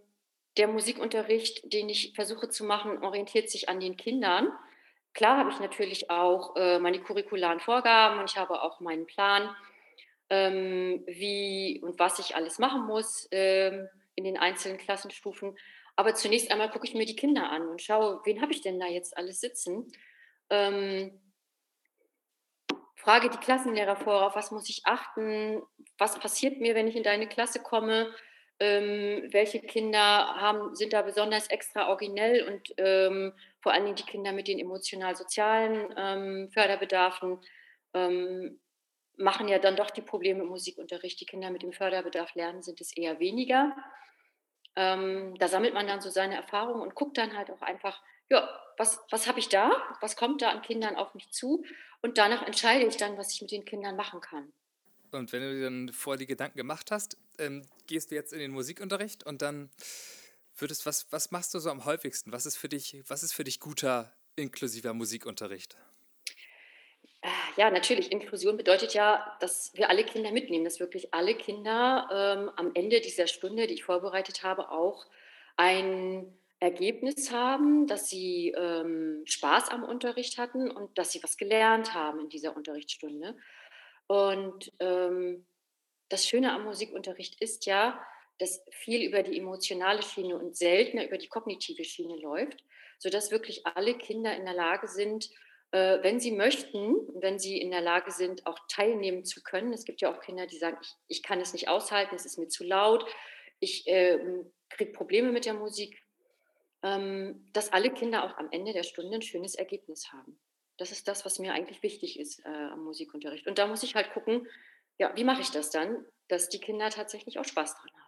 der 0.57 0.67
Musikunterricht, 0.67 1.71
den 1.73 1.89
ich 1.89 2.13
versuche 2.15 2.49
zu 2.49 2.63
machen, 2.63 3.03
orientiert 3.03 3.49
sich 3.49 3.69
an 3.69 3.79
den 3.79 3.97
Kindern. 3.97 4.49
Klar 5.13 5.37
habe 5.37 5.49
ich 5.49 5.59
natürlich 5.59 6.09
auch 6.09 6.55
äh, 6.55 6.79
meine 6.79 6.99
curricularen 6.99 7.59
Vorgaben 7.59 8.19
und 8.19 8.29
ich 8.29 8.37
habe 8.37 8.61
auch 8.61 8.79
meinen 8.79 9.05
Plan, 9.05 9.55
ähm, 10.29 11.03
wie 11.07 11.81
und 11.83 11.99
was 11.99 12.19
ich 12.19 12.35
alles 12.35 12.59
machen 12.59 12.85
muss 12.85 13.27
ähm, 13.31 13.87
in 14.15 14.23
den 14.23 14.37
einzelnen 14.37 14.77
Klassenstufen. 14.77 15.57
Aber 15.95 16.13
zunächst 16.15 16.51
einmal 16.51 16.69
gucke 16.69 16.85
ich 16.87 16.93
mir 16.93 17.05
die 17.05 17.15
Kinder 17.15 17.49
an 17.49 17.67
und 17.67 17.81
schaue, 17.81 18.21
wen 18.25 18.41
habe 18.41 18.51
ich 18.51 18.61
denn 18.61 18.79
da 18.79 18.87
jetzt 18.87 19.15
alles 19.17 19.39
sitzen? 19.39 19.91
Ähm, 20.49 21.21
frage 22.95 23.29
die 23.29 23.37
Klassenlehrer 23.37 23.95
vor, 23.95 24.25
auf 24.25 24.35
was 24.35 24.51
muss 24.51 24.69
ich 24.69 24.81
achten? 24.85 25.61
Was 25.97 26.19
passiert 26.19 26.59
mir, 26.59 26.75
wenn 26.75 26.87
ich 26.87 26.95
in 26.95 27.03
deine 27.03 27.27
Klasse 27.27 27.61
komme? 27.61 28.13
Ähm, 28.59 29.27
welche 29.31 29.59
Kinder 29.59 29.99
haben, 29.99 30.75
sind 30.75 30.93
da 30.93 31.01
besonders 31.01 31.47
extra 31.47 31.89
originell 31.89 32.47
und 32.47 32.73
ähm, 32.77 33.33
vor 33.59 33.73
allen 33.73 33.83
Dingen 33.83 33.97
die 33.97 34.03
Kinder 34.03 34.31
mit 34.31 34.47
den 34.47 34.59
emotional-sozialen 34.59 35.93
ähm, 35.97 36.49
Förderbedarfen 36.51 37.39
ähm, 37.93 38.59
machen 39.17 39.47
ja 39.47 39.59
dann 39.59 39.75
doch 39.75 39.91
die 39.91 40.01
Probleme 40.01 40.43
im 40.43 40.49
Musikunterricht. 40.49 41.19
Die 41.19 41.25
Kinder 41.25 41.49
mit 41.49 41.63
dem 41.63 41.73
Förderbedarf 41.73 42.33
lernen, 42.35 42.61
sind 42.61 42.79
es 42.79 42.95
eher 42.95 43.19
weniger. 43.19 43.75
Ähm, 44.75 45.35
da 45.37 45.47
sammelt 45.47 45.73
man 45.73 45.87
dann 45.87 46.01
so 46.01 46.09
seine 46.09 46.35
Erfahrungen 46.35 46.81
und 46.81 46.95
guckt 46.95 47.17
dann 47.17 47.35
halt 47.35 47.49
auch 47.49 47.61
einfach, 47.61 48.01
ja, 48.29 48.49
was, 48.77 48.99
was 49.09 49.27
habe 49.27 49.39
ich 49.39 49.49
da? 49.49 49.71
Was 50.01 50.15
kommt 50.17 50.41
da 50.41 50.49
an 50.49 50.61
Kindern 50.61 50.95
auf 50.95 51.13
mich 51.13 51.31
zu? 51.31 51.63
Und 52.01 52.17
danach 52.17 52.45
entscheide 52.45 52.85
ich 52.85 52.97
dann, 52.97 53.17
was 53.17 53.33
ich 53.33 53.41
mit 53.41 53.51
den 53.51 53.65
Kindern 53.65 53.95
machen 53.95 54.19
kann. 54.19 54.51
Und 55.11 55.31
wenn 55.31 55.41
du 55.41 55.53
dir 55.53 55.63
dann 55.63 55.89
vor 55.93 56.17
die 56.17 56.25
Gedanken 56.25 56.57
gemacht 56.57 56.91
hast, 56.91 57.17
ähm, 57.39 57.67
gehst 57.87 58.11
du 58.11 58.15
jetzt 58.15 58.33
in 58.33 58.39
den 58.39 58.51
Musikunterricht 58.51 59.25
und 59.25 59.41
dann 59.41 59.69
würdest, 60.57 60.85
was, 60.85 61.07
was 61.11 61.31
machst 61.31 61.53
du 61.53 61.59
so 61.59 61.69
am 61.69 61.85
häufigsten? 61.85 62.31
Was 62.31 62.45
ist 62.45 62.57
für 62.57 62.69
dich, 62.69 63.03
was 63.07 63.23
ist 63.23 63.33
für 63.33 63.43
dich 63.43 63.59
guter, 63.59 64.11
inklusiver 64.35 64.93
Musikunterricht? 64.93 65.75
Ah, 67.21 67.29
ja, 67.57 67.71
natürlich. 67.71 68.11
Inklusion 68.11 68.55
bedeutet 68.55 68.93
ja, 68.93 69.35
dass 69.39 69.73
wir 69.75 69.89
alle 69.89 70.03
Kinder 70.03 70.31
mitnehmen, 70.31 70.63
dass 70.63 70.79
wirklich 70.79 71.13
alle 71.13 71.35
Kinder 71.35 72.07
ähm, 72.11 72.51
am 72.55 72.71
Ende 72.75 73.01
dieser 73.01 73.27
Stunde, 73.27 73.67
die 73.67 73.73
ich 73.73 73.83
vorbereitet 73.83 74.43
habe, 74.43 74.69
auch 74.69 75.07
ein 75.57 76.37
Ergebnis 76.59 77.31
haben, 77.31 77.87
dass 77.87 78.09
sie 78.09 78.53
ähm, 78.55 79.23
Spaß 79.25 79.69
am 79.69 79.83
Unterricht 79.83 80.37
hatten 80.37 80.69
und 80.69 80.97
dass 80.97 81.11
sie 81.11 81.23
was 81.23 81.37
gelernt 81.37 81.93
haben 81.93 82.19
in 82.19 82.29
dieser 82.29 82.55
Unterrichtsstunde. 82.55 83.35
Und 84.07 84.71
ähm, 84.79 85.45
das 86.09 86.27
Schöne 86.27 86.51
am 86.51 86.65
Musikunterricht 86.65 87.41
ist 87.41 87.65
ja, 87.65 87.99
dass 88.37 88.63
viel 88.71 89.01
über 89.07 89.23
die 89.23 89.37
emotionale 89.37 90.01
Schiene 90.01 90.37
und 90.37 90.55
seltener 90.55 91.05
über 91.05 91.17
die 91.17 91.27
kognitive 91.27 91.83
Schiene 91.83 92.17
läuft, 92.17 92.63
sodass 92.99 93.31
wirklich 93.31 93.65
alle 93.65 93.97
Kinder 93.97 94.35
in 94.35 94.45
der 94.45 94.53
Lage 94.53 94.87
sind, 94.87 95.29
äh, 95.71 95.99
wenn 96.01 96.19
sie 96.19 96.31
möchten, 96.31 96.95
wenn 97.15 97.39
sie 97.39 97.59
in 97.59 97.71
der 97.71 97.81
Lage 97.81 98.11
sind, 98.11 98.45
auch 98.45 98.59
teilnehmen 98.67 99.23
zu 99.23 99.41
können. 99.41 99.73
Es 99.73 99.85
gibt 99.85 100.01
ja 100.01 100.13
auch 100.13 100.19
Kinder, 100.19 100.47
die 100.47 100.57
sagen, 100.57 100.77
ich, 100.81 100.95
ich 101.07 101.23
kann 101.23 101.39
es 101.39 101.53
nicht 101.53 101.69
aushalten, 101.69 102.15
es 102.15 102.25
ist 102.25 102.37
mir 102.37 102.49
zu 102.49 102.63
laut, 102.63 103.05
ich 103.59 103.87
äh, 103.87 104.19
kriege 104.69 104.91
Probleme 104.91 105.31
mit 105.31 105.45
der 105.45 105.53
Musik, 105.53 106.01
ähm, 106.83 107.45
dass 107.53 107.73
alle 107.73 107.89
Kinder 107.91 108.23
auch 108.23 108.37
am 108.37 108.49
Ende 108.51 108.73
der 108.73 108.83
Stunde 108.83 109.15
ein 109.15 109.21
schönes 109.21 109.55
Ergebnis 109.55 110.11
haben. 110.11 110.37
Das 110.77 110.91
ist 110.91 111.07
das, 111.07 111.25
was 111.25 111.39
mir 111.39 111.53
eigentlich 111.53 111.81
wichtig 111.83 112.19
ist 112.19 112.45
äh, 112.45 112.49
am 112.49 112.83
Musikunterricht. 112.83 113.47
Und 113.47 113.57
da 113.57 113.65
muss 113.65 113.83
ich 113.83 113.95
halt 113.95 114.11
gucken, 114.11 114.47
ja, 114.97 115.15
wie 115.15 115.23
mache 115.23 115.41
ich 115.41 115.51
das 115.51 115.69
dann, 115.69 116.05
dass 116.27 116.49
die 116.49 116.59
Kinder 116.59 116.89
tatsächlich 116.89 117.39
auch 117.39 117.45
Spaß 117.45 117.75
dran 117.75 117.89
haben. 117.93 118.05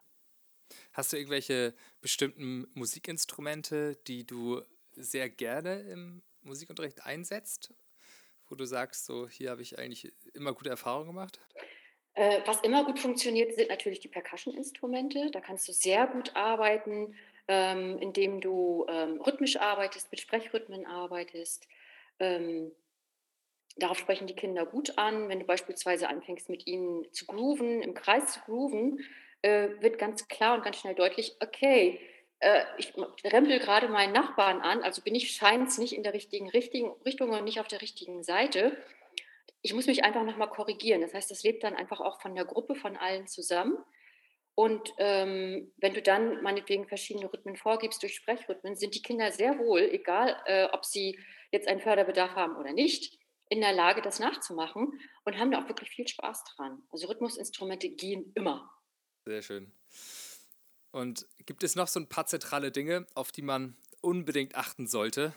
Hast 0.94 1.14
du 1.14 1.18
irgendwelche 1.18 1.76
bestimmten 2.02 2.68
Musikinstrumente, 2.74 3.96
die 4.08 4.26
du 4.26 4.62
sehr 4.94 5.30
gerne 5.30 5.82
im 5.82 6.24
Musikunterricht 6.42 7.06
einsetzt, 7.06 7.74
wo 8.50 8.56
du 8.56 8.66
sagst, 8.66 9.06
so 9.06 9.28
hier 9.28 9.52
habe 9.52 9.62
ich 9.62 9.78
eigentlich 9.78 10.12
immer 10.34 10.54
gute 10.54 10.70
Erfahrungen 10.70 11.08
gemacht? 11.08 11.40
Äh, 12.14 12.42
was 12.46 12.62
immer 12.62 12.84
gut 12.84 13.00
funktioniert, 13.00 13.54
sind 13.54 13.70
natürlich 13.70 14.00
die 14.00 14.08
Percussion-Instrumente. 14.08 15.30
Da 15.32 15.40
kannst 15.40 15.68
du 15.68 15.72
sehr 15.72 16.08
gut 16.08 16.36
arbeiten, 16.36 17.16
ähm, 17.48 18.00
indem 18.00 18.42
du 18.42 18.86
ähm, 18.90 19.22
rhythmisch 19.22 19.58
arbeitest, 19.58 20.10
mit 20.12 20.20
Sprechrhythmen 20.20 20.86
arbeitest. 20.86 21.68
Ähm, 22.20 22.72
darauf 23.80 23.98
sprechen 23.98 24.28
die 24.28 24.36
Kinder 24.36 24.66
gut 24.66 24.98
an. 24.98 25.30
Wenn 25.30 25.40
du 25.40 25.46
beispielsweise 25.46 26.10
anfängst, 26.10 26.50
mit 26.50 26.68
ihnen 26.68 27.12
zu 27.14 27.26
grooven, 27.26 27.82
im 27.82 27.94
Kreis 27.94 28.34
zu 28.34 28.40
grooven, 28.42 29.04
äh, 29.42 29.70
wird 29.80 30.00
ganz 30.00 30.28
klar 30.28 30.56
und 30.56 30.64
ganz 30.64 30.78
schnell 30.78 30.96
deutlich, 30.96 31.36
okay, 31.42 32.00
äh, 32.40 32.64
ich 32.78 32.94
rempel 33.24 33.60
gerade 33.60 33.88
meinen 33.88 34.14
Nachbarn 34.14 34.62
an, 34.62 34.84
also 34.84 35.02
bin 35.02 35.16
ich 35.16 35.32
scheint 35.32 35.76
nicht 35.78 35.94
in 35.94 36.04
der 36.04 36.14
richtigen, 36.14 36.50
richtigen 36.50 36.92
Richtung 37.06 37.30
und 37.30 37.44
nicht 37.44 37.60
auf 37.60 37.68
der 37.68 37.82
richtigen 37.82 38.24
Seite. 38.24 38.78
Ich 39.62 39.74
muss 39.74 39.88
mich 39.88 40.04
einfach 40.04 40.24
nochmal 40.24 40.50
korrigieren. 40.50 41.02
Das 41.02 41.14
heißt, 41.14 41.32
das 41.32 41.44
lebt 41.44 41.64
dann 41.64 41.76
einfach 41.76 42.00
auch 42.00 42.22
von 42.22 42.36
der 42.36 42.46
Gruppe, 42.46 42.76
von 42.76 42.96
allen 42.96 43.28
zusammen. 43.28 43.78
Und 44.56 44.94
ähm, 44.98 45.72
wenn 45.78 45.94
du 45.94 46.02
dann 46.02 46.42
meinetwegen 46.42 46.88
verschiedene 46.88 47.32
Rhythmen 47.32 47.58
vorgibst 47.58 48.02
durch 48.02 48.16
Sprechrhythmen, 48.16 48.76
sind 48.76 48.96
die 48.96 49.02
Kinder 49.04 49.32
sehr 49.32 49.60
wohl, 49.60 49.82
egal 49.82 50.36
äh, 50.46 50.66
ob 50.72 50.84
sie 50.84 51.20
jetzt 51.52 51.68
einen 51.68 51.80
Förderbedarf 51.80 52.36
haben 52.36 52.56
oder 52.56 52.74
nicht, 52.74 53.20
in 53.50 53.62
der 53.62 53.74
Lage, 53.74 54.02
das 54.02 54.20
nachzumachen 54.20 55.00
und 55.26 55.38
haben 55.38 55.52
da 55.52 55.64
auch 55.64 55.68
wirklich 55.68 55.90
viel 55.90 56.08
Spaß 56.08 56.44
dran. 56.56 56.82
Also 56.90 57.08
Rhythmusinstrumente 57.08 57.90
gehen 57.90 58.32
immer. 58.36 58.70
Sehr 59.26 59.42
schön. 59.42 59.72
Und 60.92 61.28
gibt 61.46 61.64
es 61.64 61.76
noch 61.76 61.88
so 61.88 62.00
ein 62.00 62.10
paar 62.10 62.26
zentrale 62.26 62.72
Dinge, 62.72 63.06
auf 63.14 63.32
die 63.32 63.42
man 63.42 63.78
unbedingt 64.02 64.56
achten 64.56 64.88
sollte, 64.88 65.34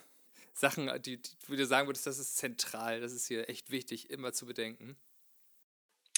Sachen, 0.54 0.90
die, 1.02 1.16
die 1.16 1.30
du 1.48 1.56
dir 1.56 1.66
sagen 1.66 1.88
würdest, 1.88 2.06
das 2.06 2.18
ist 2.18 2.36
zentral, 2.36 3.00
das 3.00 3.12
ist 3.12 3.26
hier 3.26 3.48
echt 3.48 3.70
wichtig, 3.70 4.10
immer 4.10 4.32
zu 4.32 4.46
bedenken? 4.46 4.96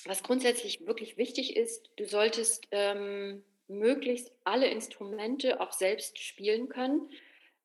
Was 0.04 0.22
grundsätzlich 0.22 0.86
wirklich 0.86 1.16
wichtig 1.16 1.56
ist, 1.56 1.90
du 1.96 2.06
solltest 2.06 2.66
ähm, 2.72 3.44
möglichst 3.68 4.32
alle 4.44 4.68
Instrumente 4.68 5.60
auch 5.60 5.72
selbst 5.72 6.18
spielen 6.18 6.68
können. 6.68 7.08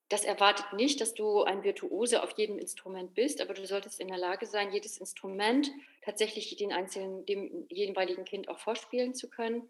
Das 0.09 0.23
erwartet 0.23 0.71
nicht, 0.73 1.01
dass 1.01 1.13
du 1.13 1.43
ein 1.43 1.63
Virtuose 1.63 2.23
auf 2.23 2.31
jedem 2.37 2.57
Instrument 2.57 3.13
bist, 3.13 3.41
aber 3.41 3.53
du 3.53 3.65
solltest 3.65 3.99
in 3.99 4.07
der 4.07 4.17
Lage 4.17 4.45
sein, 4.45 4.71
jedes 4.71 4.97
Instrument 4.97 5.69
tatsächlich 6.01 6.55
den 6.55 6.71
einzelnen, 6.71 7.25
dem 7.25 7.67
jeweiligen 7.69 8.23
Kind 8.23 8.47
auch 8.47 8.59
vorspielen 8.59 9.13
zu 9.13 9.29
können. 9.29 9.69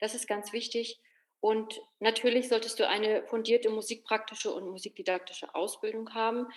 Das 0.00 0.14
ist 0.14 0.26
ganz 0.26 0.52
wichtig. 0.52 0.98
Und 1.40 1.80
natürlich 2.00 2.48
solltest 2.48 2.80
du 2.80 2.88
eine 2.88 3.22
fundierte 3.24 3.68
musikpraktische 3.68 4.52
und 4.52 4.68
musikdidaktische 4.70 5.54
Ausbildung 5.54 6.14
haben. 6.14 6.48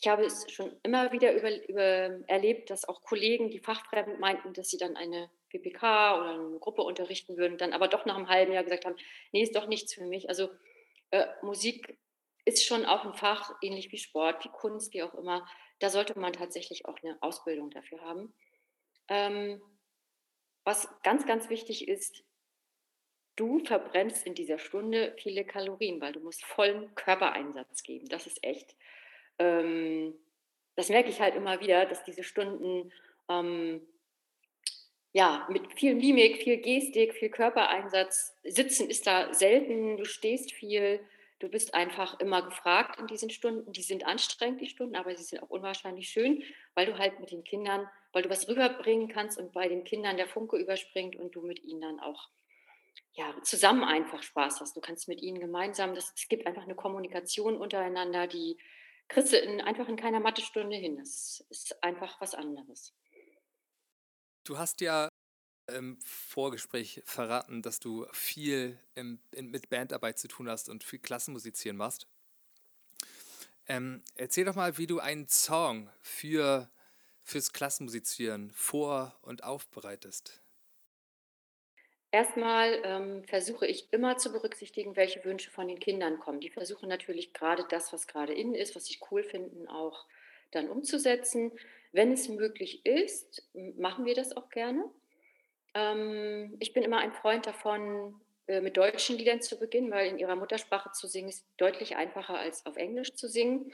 Ich 0.00 0.06
habe 0.06 0.24
es 0.24 0.46
schon 0.52 0.76
immer 0.84 1.10
wieder 1.10 1.34
über, 1.34 1.68
über 1.68 2.20
erlebt, 2.28 2.70
dass 2.70 2.88
auch 2.88 3.02
Kollegen, 3.02 3.50
die 3.50 3.58
fachfremd 3.58 4.20
meinten, 4.20 4.52
dass 4.52 4.70
sie 4.70 4.78
dann 4.78 4.96
eine 4.96 5.28
PPK 5.48 6.18
oder 6.20 6.34
eine 6.34 6.58
Gruppe 6.60 6.82
unterrichten 6.82 7.36
würden, 7.36 7.58
dann 7.58 7.72
aber 7.72 7.88
doch 7.88 8.06
nach 8.06 8.16
einem 8.16 8.28
halben 8.28 8.52
Jahr 8.52 8.62
gesagt 8.62 8.84
haben, 8.84 8.96
nee, 9.32 9.42
ist 9.42 9.56
doch 9.56 9.66
nichts 9.66 9.94
für 9.94 10.04
mich. 10.04 10.28
Also 10.28 10.48
äh, 11.10 11.26
Musik 11.42 11.98
ist 12.48 12.64
schon 12.64 12.84
auch 12.84 13.04
ein 13.04 13.14
Fach, 13.14 13.54
ähnlich 13.62 13.92
wie 13.92 13.98
Sport, 13.98 14.44
wie 14.44 14.48
Kunst, 14.48 14.94
wie 14.94 15.02
auch 15.02 15.14
immer. 15.14 15.46
Da 15.78 15.90
sollte 15.90 16.18
man 16.18 16.32
tatsächlich 16.32 16.86
auch 16.86 16.96
eine 17.02 17.16
Ausbildung 17.20 17.70
dafür 17.70 18.00
haben. 18.00 18.34
Ähm, 19.08 19.60
was 20.64 20.88
ganz, 21.02 21.26
ganz 21.26 21.48
wichtig 21.48 21.88
ist, 21.88 22.24
du 23.36 23.64
verbrennst 23.64 24.26
in 24.26 24.34
dieser 24.34 24.58
Stunde 24.58 25.14
viele 25.18 25.44
Kalorien, 25.44 26.00
weil 26.00 26.12
du 26.12 26.20
musst 26.20 26.44
vollen 26.44 26.94
Körpereinsatz 26.94 27.82
geben. 27.82 28.08
Das 28.08 28.26
ist 28.26 28.42
echt, 28.42 28.74
ähm, 29.38 30.14
das 30.74 30.88
merke 30.88 31.10
ich 31.10 31.20
halt 31.20 31.36
immer 31.36 31.60
wieder, 31.60 31.86
dass 31.86 32.02
diese 32.04 32.24
Stunden 32.24 32.92
ähm, 33.28 33.86
ja, 35.12 35.46
mit 35.50 35.72
viel 35.72 35.94
Mimik, 35.94 36.42
viel 36.42 36.58
Gestik, 36.58 37.14
viel 37.14 37.30
Körpereinsatz, 37.30 38.34
Sitzen 38.44 38.90
ist 38.90 39.06
da 39.06 39.32
selten, 39.32 39.96
du 39.96 40.04
stehst 40.04 40.52
viel, 40.52 41.00
du 41.38 41.48
bist 41.48 41.74
einfach 41.74 42.18
immer 42.20 42.42
gefragt 42.42 42.98
in 42.98 43.06
diesen 43.06 43.30
Stunden. 43.30 43.72
Die 43.72 43.82
sind 43.82 44.06
anstrengend, 44.06 44.60
die 44.60 44.68
Stunden, 44.68 44.96
aber 44.96 45.14
sie 45.16 45.22
sind 45.22 45.42
auch 45.42 45.50
unwahrscheinlich 45.50 46.08
schön, 46.08 46.42
weil 46.74 46.86
du 46.86 46.98
halt 46.98 47.20
mit 47.20 47.30
den 47.30 47.44
Kindern, 47.44 47.88
weil 48.12 48.22
du 48.22 48.30
was 48.30 48.48
rüberbringen 48.48 49.08
kannst 49.08 49.38
und 49.38 49.52
bei 49.52 49.68
den 49.68 49.84
Kindern 49.84 50.16
der 50.16 50.28
Funke 50.28 50.56
überspringt 50.56 51.16
und 51.16 51.34
du 51.34 51.42
mit 51.42 51.62
ihnen 51.62 51.80
dann 51.80 52.00
auch 52.00 52.28
ja, 53.12 53.34
zusammen 53.42 53.84
einfach 53.84 54.22
Spaß 54.22 54.60
hast. 54.60 54.76
Du 54.76 54.80
kannst 54.80 55.08
mit 55.08 55.22
ihnen 55.22 55.40
gemeinsam, 55.40 55.94
das, 55.94 56.12
es 56.16 56.28
gibt 56.28 56.46
einfach 56.46 56.62
eine 56.62 56.74
Kommunikation 56.74 57.56
untereinander, 57.56 58.26
die 58.26 58.58
kriegst 59.08 59.32
du 59.32 59.38
in, 59.38 59.60
einfach 59.60 59.88
in 59.88 59.96
keiner 59.96 60.20
Mathestunde 60.20 60.76
hin. 60.76 60.96
Das 60.96 61.44
ist 61.50 61.82
einfach 61.82 62.20
was 62.20 62.34
anderes. 62.34 62.94
Du 64.44 64.56
hast 64.58 64.80
ja 64.80 65.07
im 65.68 65.98
Vorgespräch 66.04 67.02
verraten, 67.04 67.62
dass 67.62 67.80
du 67.80 68.06
viel 68.12 68.78
im, 68.94 69.20
in, 69.32 69.50
mit 69.50 69.68
Bandarbeit 69.70 70.18
zu 70.18 70.28
tun 70.28 70.48
hast 70.48 70.68
und 70.68 70.84
viel 70.84 70.98
Klassenmusizieren 70.98 71.76
machst. 71.76 72.06
Ähm, 73.66 74.02
erzähl 74.14 74.44
doch 74.44 74.54
mal, 74.54 74.78
wie 74.78 74.86
du 74.86 74.98
einen 74.98 75.28
Song 75.28 75.90
für, 76.00 76.70
fürs 77.20 77.52
Klassenmusizieren 77.52 78.50
vor- 78.52 79.18
und 79.22 79.44
aufbereitest. 79.44 80.40
Erstmal 82.10 82.80
ähm, 82.84 83.24
versuche 83.24 83.66
ich 83.66 83.92
immer 83.92 84.16
zu 84.16 84.32
berücksichtigen, 84.32 84.96
welche 84.96 85.22
Wünsche 85.24 85.50
von 85.50 85.68
den 85.68 85.78
Kindern 85.78 86.18
kommen. 86.18 86.40
Die 86.40 86.48
versuchen 86.48 86.88
natürlich 86.88 87.34
gerade 87.34 87.66
das, 87.68 87.92
was 87.92 88.06
gerade 88.06 88.32
innen 88.32 88.54
ist, 88.54 88.74
was 88.74 88.86
sie 88.86 88.98
cool 89.10 89.22
finden, 89.22 89.68
auch 89.68 90.06
dann 90.50 90.70
umzusetzen. 90.70 91.52
Wenn 91.92 92.12
es 92.12 92.28
möglich 92.28 92.86
ist, 92.86 93.46
machen 93.76 94.06
wir 94.06 94.14
das 94.14 94.34
auch 94.34 94.48
gerne. 94.48 94.90
Ähm, 95.74 96.56
ich 96.60 96.72
bin 96.72 96.82
immer 96.82 96.98
ein 96.98 97.12
Freund 97.12 97.46
davon, 97.46 98.20
äh, 98.46 98.60
mit 98.60 98.76
deutschen 98.76 99.16
Liedern 99.16 99.40
zu 99.42 99.58
beginnen, 99.58 99.90
weil 99.90 100.08
in 100.08 100.18
ihrer 100.18 100.36
Muttersprache 100.36 100.92
zu 100.92 101.06
singen 101.06 101.28
ist 101.28 101.46
deutlich 101.56 101.96
einfacher 101.96 102.38
als 102.38 102.64
auf 102.66 102.76
Englisch 102.76 103.14
zu 103.14 103.28
singen. 103.28 103.72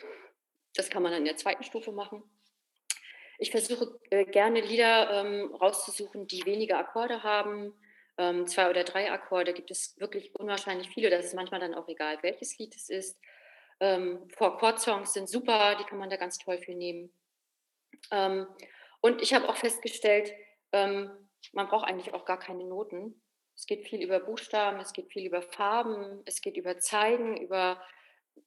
Das 0.74 0.90
kann 0.90 1.02
man 1.02 1.12
dann 1.12 1.20
in 1.20 1.26
der 1.26 1.36
zweiten 1.36 1.62
Stufe 1.62 1.92
machen. 1.92 2.22
Ich 3.38 3.50
versuche 3.50 3.98
äh, 4.10 4.24
gerne 4.24 4.60
Lieder 4.60 5.10
ähm, 5.10 5.54
rauszusuchen, 5.54 6.26
die 6.26 6.44
weniger 6.44 6.78
Akkorde 6.78 7.22
haben, 7.22 7.74
ähm, 8.16 8.46
zwei 8.46 8.70
oder 8.70 8.84
drei 8.84 9.10
Akkorde 9.10 9.52
gibt 9.52 9.70
es 9.70 9.98
wirklich 9.98 10.34
unwahrscheinlich 10.36 10.88
viele. 10.90 11.10
Das 11.10 11.24
ist 11.24 11.34
manchmal 11.34 11.60
dann 11.60 11.74
auch 11.74 11.88
egal, 11.88 12.18
welches 12.22 12.56
Lied 12.58 12.74
es 12.76 12.88
ist. 12.88 13.18
Ähm, 13.80 14.28
Four-Chord-Songs 14.36 15.12
sind 15.12 15.28
super, 15.28 15.76
die 15.76 15.84
kann 15.84 15.98
man 15.98 16.10
da 16.10 16.16
ganz 16.16 16.38
toll 16.38 16.58
für 16.58 16.74
nehmen. 16.74 17.12
Ähm, 18.12 18.46
und 19.00 19.20
ich 19.20 19.34
habe 19.34 19.48
auch 19.48 19.56
festgestellt, 19.56 20.32
ähm, 20.72 21.10
man 21.52 21.68
braucht 21.68 21.86
eigentlich 21.86 22.14
auch 22.14 22.24
gar 22.24 22.38
keine 22.38 22.64
Noten. 22.64 23.20
Es 23.56 23.66
geht 23.66 23.86
viel 23.86 24.02
über 24.02 24.20
Buchstaben, 24.20 24.80
es 24.80 24.92
geht 24.92 25.12
viel 25.12 25.26
über 25.26 25.42
Farben, 25.42 26.22
es 26.24 26.40
geht 26.40 26.56
über 26.56 26.78
Zeigen, 26.78 27.36
über 27.36 27.80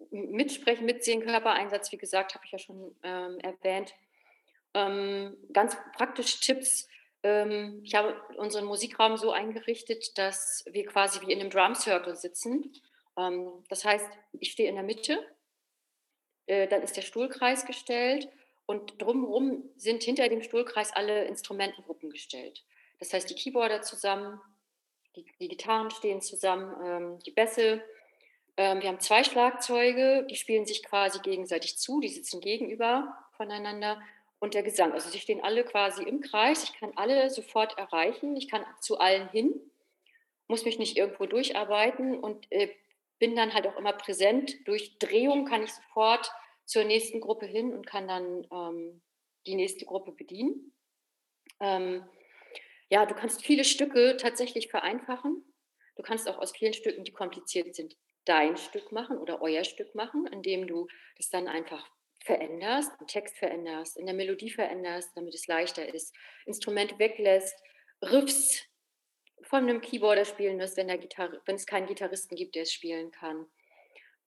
Mitsprechen, 0.10 0.86
Mitsehen, 0.86 1.22
Körpereinsatz, 1.22 1.92
wie 1.92 1.98
gesagt, 1.98 2.36
habe 2.36 2.44
ich 2.46 2.52
ja 2.52 2.60
schon 2.60 2.96
ähm, 3.04 3.40
erwähnt. 3.40 3.94
Ähm, 4.74 5.38
ganz 5.54 5.78
praktische 5.96 6.42
Tipps 6.42 6.88
ähm, 7.24 7.82
ich 7.84 7.96
habe 7.96 8.16
unseren 8.38 8.66
Musikraum 8.66 9.18
so 9.18 9.32
eingerichtet, 9.32 10.18
dass 10.18 10.64
wir 10.70 10.86
quasi 10.86 11.26
wie 11.26 11.32
in 11.32 11.40
einem 11.40 11.50
Drum 11.50 11.76
Circle 11.76 12.16
sitzen. 12.16 12.72
Ähm, 13.18 13.64
das 13.70 13.86
heißt, 13.86 14.08
ich 14.40 14.52
stehe 14.52 14.70
in 14.70 14.76
der 14.76 14.84
Mitte, 14.84 15.20
äh, 16.46 16.68
dann 16.68 16.84
ist 16.84 16.96
der 16.96 17.02
Stuhlkreis 17.02 17.66
gestellt 17.66 18.30
und 18.66 19.02
drumherum 19.02 19.70
sind 19.76 20.04
hinter 20.04 20.30
dem 20.30 20.42
Stuhlkreis 20.42 20.96
alle 20.96 21.26
Instrumentengruppen 21.26 22.10
gestellt. 22.10 22.64
Das 23.00 23.14
heißt, 23.14 23.30
die 23.30 23.36
Keyboarder 23.36 23.82
zusammen, 23.82 24.40
die, 25.16 25.26
die 25.40 25.48
Gitarren 25.48 25.92
stehen 25.92 26.22
zusammen, 26.22 26.76
ähm, 26.84 27.20
die 27.26 27.32
Bässe. 27.32 27.84
wir 28.56 28.88
haben 28.88 29.00
zwei 29.00 29.24
Schlagzeuge, 29.24 30.26
die 30.28 30.36
spielen 30.36 30.66
sich 30.66 30.82
quasi 30.82 31.20
gegenseitig 31.20 31.78
zu, 31.78 32.00
die 32.00 32.10
sitzen 32.10 32.42
gegenüber 32.42 33.16
voneinander 33.34 34.02
und 34.40 34.54
der 34.54 34.64
Gesang. 34.64 34.94
Also 34.94 35.10
sie 35.10 35.20
stehen 35.20 35.44
alle 35.44 35.64
quasi 35.64 36.04
im 36.04 36.22
Kreis. 36.22 36.64
Ich 36.64 36.74
kann 36.74 36.92
alle 36.96 37.30
sofort 37.30 37.78
erreichen. 37.78 38.36
Ich 38.36 38.48
kann 38.48 38.66
zu 38.82 39.00
allen 39.00 39.30
hin, 39.30 39.60
muss 40.48 40.66
mich 40.66 40.80
nicht 40.80 40.98
irgendwo 40.98 41.26
durcharbeiten 41.26 42.20
und 42.20 42.52
äh, 42.52 42.70
bin 43.20 43.36
dann 43.36 43.54
halt 43.54 43.68
auch 43.68 43.78
immer 43.78 43.94
präsent. 43.94 44.56
Durch 44.68 44.98
Drehung 45.00 45.46
kann 45.46 45.64
ich 45.64 45.74
sofort 45.74 46.32
zur 46.66 46.84
nächsten 46.84 47.20
Gruppe 47.20 47.46
hin 47.46 47.74
und 47.74 47.88
kann 47.88 48.08
dann 48.08 48.48
ähm, 48.52 49.02
die 49.46 49.56
nächste 49.56 49.86
Gruppe 49.86 50.12
bedienen. 50.12 50.74
Ähm, 51.60 52.04
ja, 52.90 53.06
du 53.06 53.16
kannst 53.16 53.44
viele 53.44 53.64
Stücke 53.64 54.18
tatsächlich 54.18 54.70
vereinfachen. 54.70 55.44
Du 55.96 56.04
kannst 56.04 56.30
auch 56.30 56.38
aus 56.38 56.52
vielen 56.56 56.74
Stücken, 56.74 57.04
die 57.04 57.12
kompliziert 57.12 57.76
sind, 57.76 57.98
dein 58.26 58.56
Stück 58.58 58.92
machen 58.92 59.18
oder 59.18 59.42
euer 59.42 59.64
Stück 59.64 59.96
machen, 59.96 60.28
indem 60.28 60.68
du 60.68 60.88
das 61.18 61.30
dann 61.30 61.48
einfach 61.48 61.90
veränderst, 62.24 62.92
den 63.00 63.08
Text 63.08 63.38
veränderst, 63.38 63.98
in 63.98 64.06
der 64.06 64.16
Melodie 64.16 64.50
veränderst, 64.50 65.12
damit 65.16 65.34
es 65.34 65.48
leichter 65.48 65.94
ist, 65.94 66.14
Instrument 66.46 67.00
weglässt, 67.00 67.56
Riffs 68.02 68.64
von 69.44 69.64
einem 69.64 69.82
Keyboarder 69.82 70.26
spielen 70.26 70.60
lässt, 70.60 70.78
wenn, 70.78 70.88
der 70.88 70.98
Gitarre, 70.98 71.42
wenn 71.46 71.56
es 71.56 71.66
keinen 71.66 71.88
Gitarristen 71.88 72.36
gibt, 72.36 72.56
der 72.56 72.64
es 72.64 72.74
spielen 72.74 73.12
kann. 73.12 73.48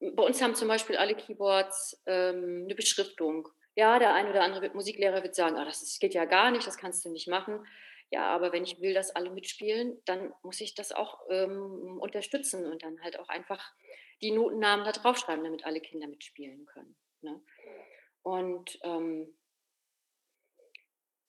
Bei 0.01 0.23
uns 0.23 0.41
haben 0.41 0.55
zum 0.55 0.69
Beispiel 0.69 0.97
alle 0.97 1.15
Keyboards 1.15 2.03
ähm, 2.07 2.63
eine 2.65 2.75
Beschriftung. 2.75 3.49
Ja, 3.77 3.99
der 3.99 4.15
ein 4.15 4.29
oder 4.29 4.43
andere 4.43 4.71
Musiklehrer 4.71 5.23
wird 5.23 5.35
sagen, 5.35 5.57
ah, 5.57 5.65
das 5.65 5.83
ist, 5.83 6.01
geht 6.01 6.15
ja 6.15 6.25
gar 6.25 6.51
nicht, 6.51 6.67
das 6.67 6.79
kannst 6.79 7.05
du 7.05 7.11
nicht 7.11 7.29
machen. 7.29 7.67
Ja, 8.11 8.27
aber 8.27 8.53
wenn 8.53 8.65
ich 8.65 8.81
will, 8.81 8.93
dass 8.93 9.15
alle 9.15 9.31
mitspielen, 9.31 10.03
dann 10.05 10.35
muss 10.43 10.61
ich 10.61 10.75
das 10.75 10.91
auch 10.91 11.21
ähm, 11.31 11.99
unterstützen 12.01 12.67
und 12.67 12.83
dann 12.83 13.01
halt 13.03 13.19
auch 13.19 13.29
einfach 13.29 13.73
die 14.21 14.33
Notennamen 14.33 14.85
da 14.85 14.93
draufschreiben, 14.93 15.45
damit 15.45 15.65
alle 15.65 15.81
Kinder 15.81 16.09
mitspielen 16.09 16.67
können. 16.67 16.97
Ne? 17.23 17.41
Und 18.23 18.79
ähm, 18.83 19.37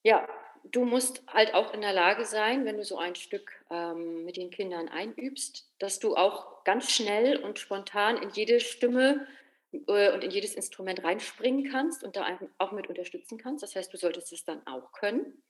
ja, 0.04 0.28
du 0.64 0.86
musst 0.86 1.24
halt 1.28 1.54
auch 1.54 1.74
in 1.74 1.82
der 1.82 1.94
Lage 1.94 2.26
sein, 2.26 2.66
wenn 2.66 2.78
du 2.78 2.84
so 2.84 2.98
ein 2.98 3.16
Stück 3.16 3.52
ähm, 3.70 4.26
mit 4.26 4.38
den 4.38 4.50
Kindern 4.50 4.90
einübst, 4.90 5.72
dass 5.80 6.00
du 6.00 6.16
auch 6.16 6.64
ganz 6.64 6.92
schnell 6.92 7.38
und 7.38 7.60
spontan 7.60 8.18
in 8.18 8.30
jede 8.32 8.60
Stimme 8.60 9.28
äh, 9.72 10.12
und 10.12 10.24
in 10.24 10.32
jedes 10.32 10.56
Instrument 10.56 11.04
reinspringen 11.04 11.72
kannst 11.72 12.04
und 12.04 12.16
da 12.16 12.26
auch 12.58 12.72
mit 12.72 12.88
unterstützen 12.88 13.38
kannst. 13.38 13.64
Das 13.64 13.76
heißt, 13.76 13.94
du 13.94 13.98
solltest 13.98 14.34
es 14.34 14.44
dann 14.44 14.66
auch 14.66 14.92
können. 14.92 15.44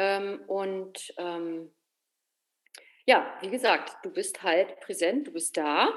Ähm, 0.00 0.40
und 0.46 1.12
ähm, 1.18 1.70
ja, 3.04 3.36
wie 3.42 3.50
gesagt, 3.50 3.98
du 4.02 4.10
bist 4.10 4.42
halt 4.42 4.80
präsent, 4.80 5.26
du 5.26 5.32
bist 5.32 5.58
da 5.58 5.90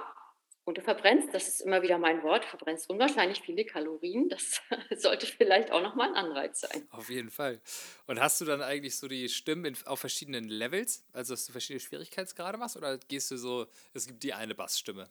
und 0.65 0.77
du 0.77 0.81
verbrennst, 0.81 1.33
das 1.33 1.47
ist 1.47 1.61
immer 1.61 1.81
wieder 1.83 1.97
mein 1.97 2.21
Wort, 2.21 2.43
verbrennst 2.43 2.89
unwahrscheinlich 2.89 3.39
viele 3.39 3.63
Kalorien. 3.63 4.27
Das 4.27 4.61
sollte 5.01 5.25
vielleicht 5.25 5.71
auch 5.71 5.81
nochmal 5.81 6.09
ein 6.09 6.15
Anreiz 6.15 6.59
sein. 6.59 6.85
Auf 6.89 7.09
jeden 7.09 7.29
Fall. 7.29 7.61
Und 8.05 8.19
hast 8.19 8.41
du 8.41 8.45
dann 8.45 8.61
eigentlich 8.61 8.97
so 8.97 9.07
die 9.07 9.29
Stimmen 9.29 9.63
in, 9.63 9.77
auf 9.85 10.01
verschiedenen 10.01 10.49
Levels, 10.49 11.05
also 11.13 11.33
dass 11.33 11.45
du 11.45 11.53
verschiedene 11.53 11.79
Schwierigkeitsgrade 11.79 12.57
machst, 12.57 12.75
oder 12.75 12.97
gehst 12.97 13.31
du 13.31 13.37
so, 13.37 13.67
es 13.93 14.05
gibt 14.05 14.21
die 14.23 14.33
eine 14.33 14.53
Bassstimme? 14.53 15.09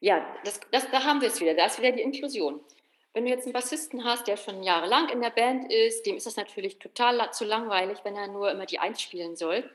Ja, 0.00 0.34
das, 0.44 0.60
das, 0.70 0.90
da 0.90 1.04
haben 1.04 1.20
wir 1.20 1.28
es 1.28 1.38
wieder. 1.42 1.52
Da 1.52 1.66
ist 1.66 1.78
wieder 1.78 1.92
die 1.92 2.00
Inklusion. 2.00 2.64
Wenn 3.14 3.24
du 3.24 3.30
jetzt 3.30 3.44
einen 3.44 3.52
Bassisten 3.52 4.04
hast, 4.04 4.28
der 4.28 4.36
schon 4.36 4.62
jahrelang 4.62 5.08
in 5.08 5.20
der 5.20 5.30
Band 5.30 5.72
ist, 5.72 6.04
dem 6.06 6.16
ist 6.16 6.26
das 6.26 6.36
natürlich 6.36 6.78
total 6.78 7.32
zu 7.32 7.44
langweilig, 7.44 7.98
wenn 8.04 8.16
er 8.16 8.28
nur 8.28 8.50
immer 8.50 8.66
die 8.66 8.78
Eins 8.78 9.00
spielen 9.02 9.34
soll. 9.36 9.68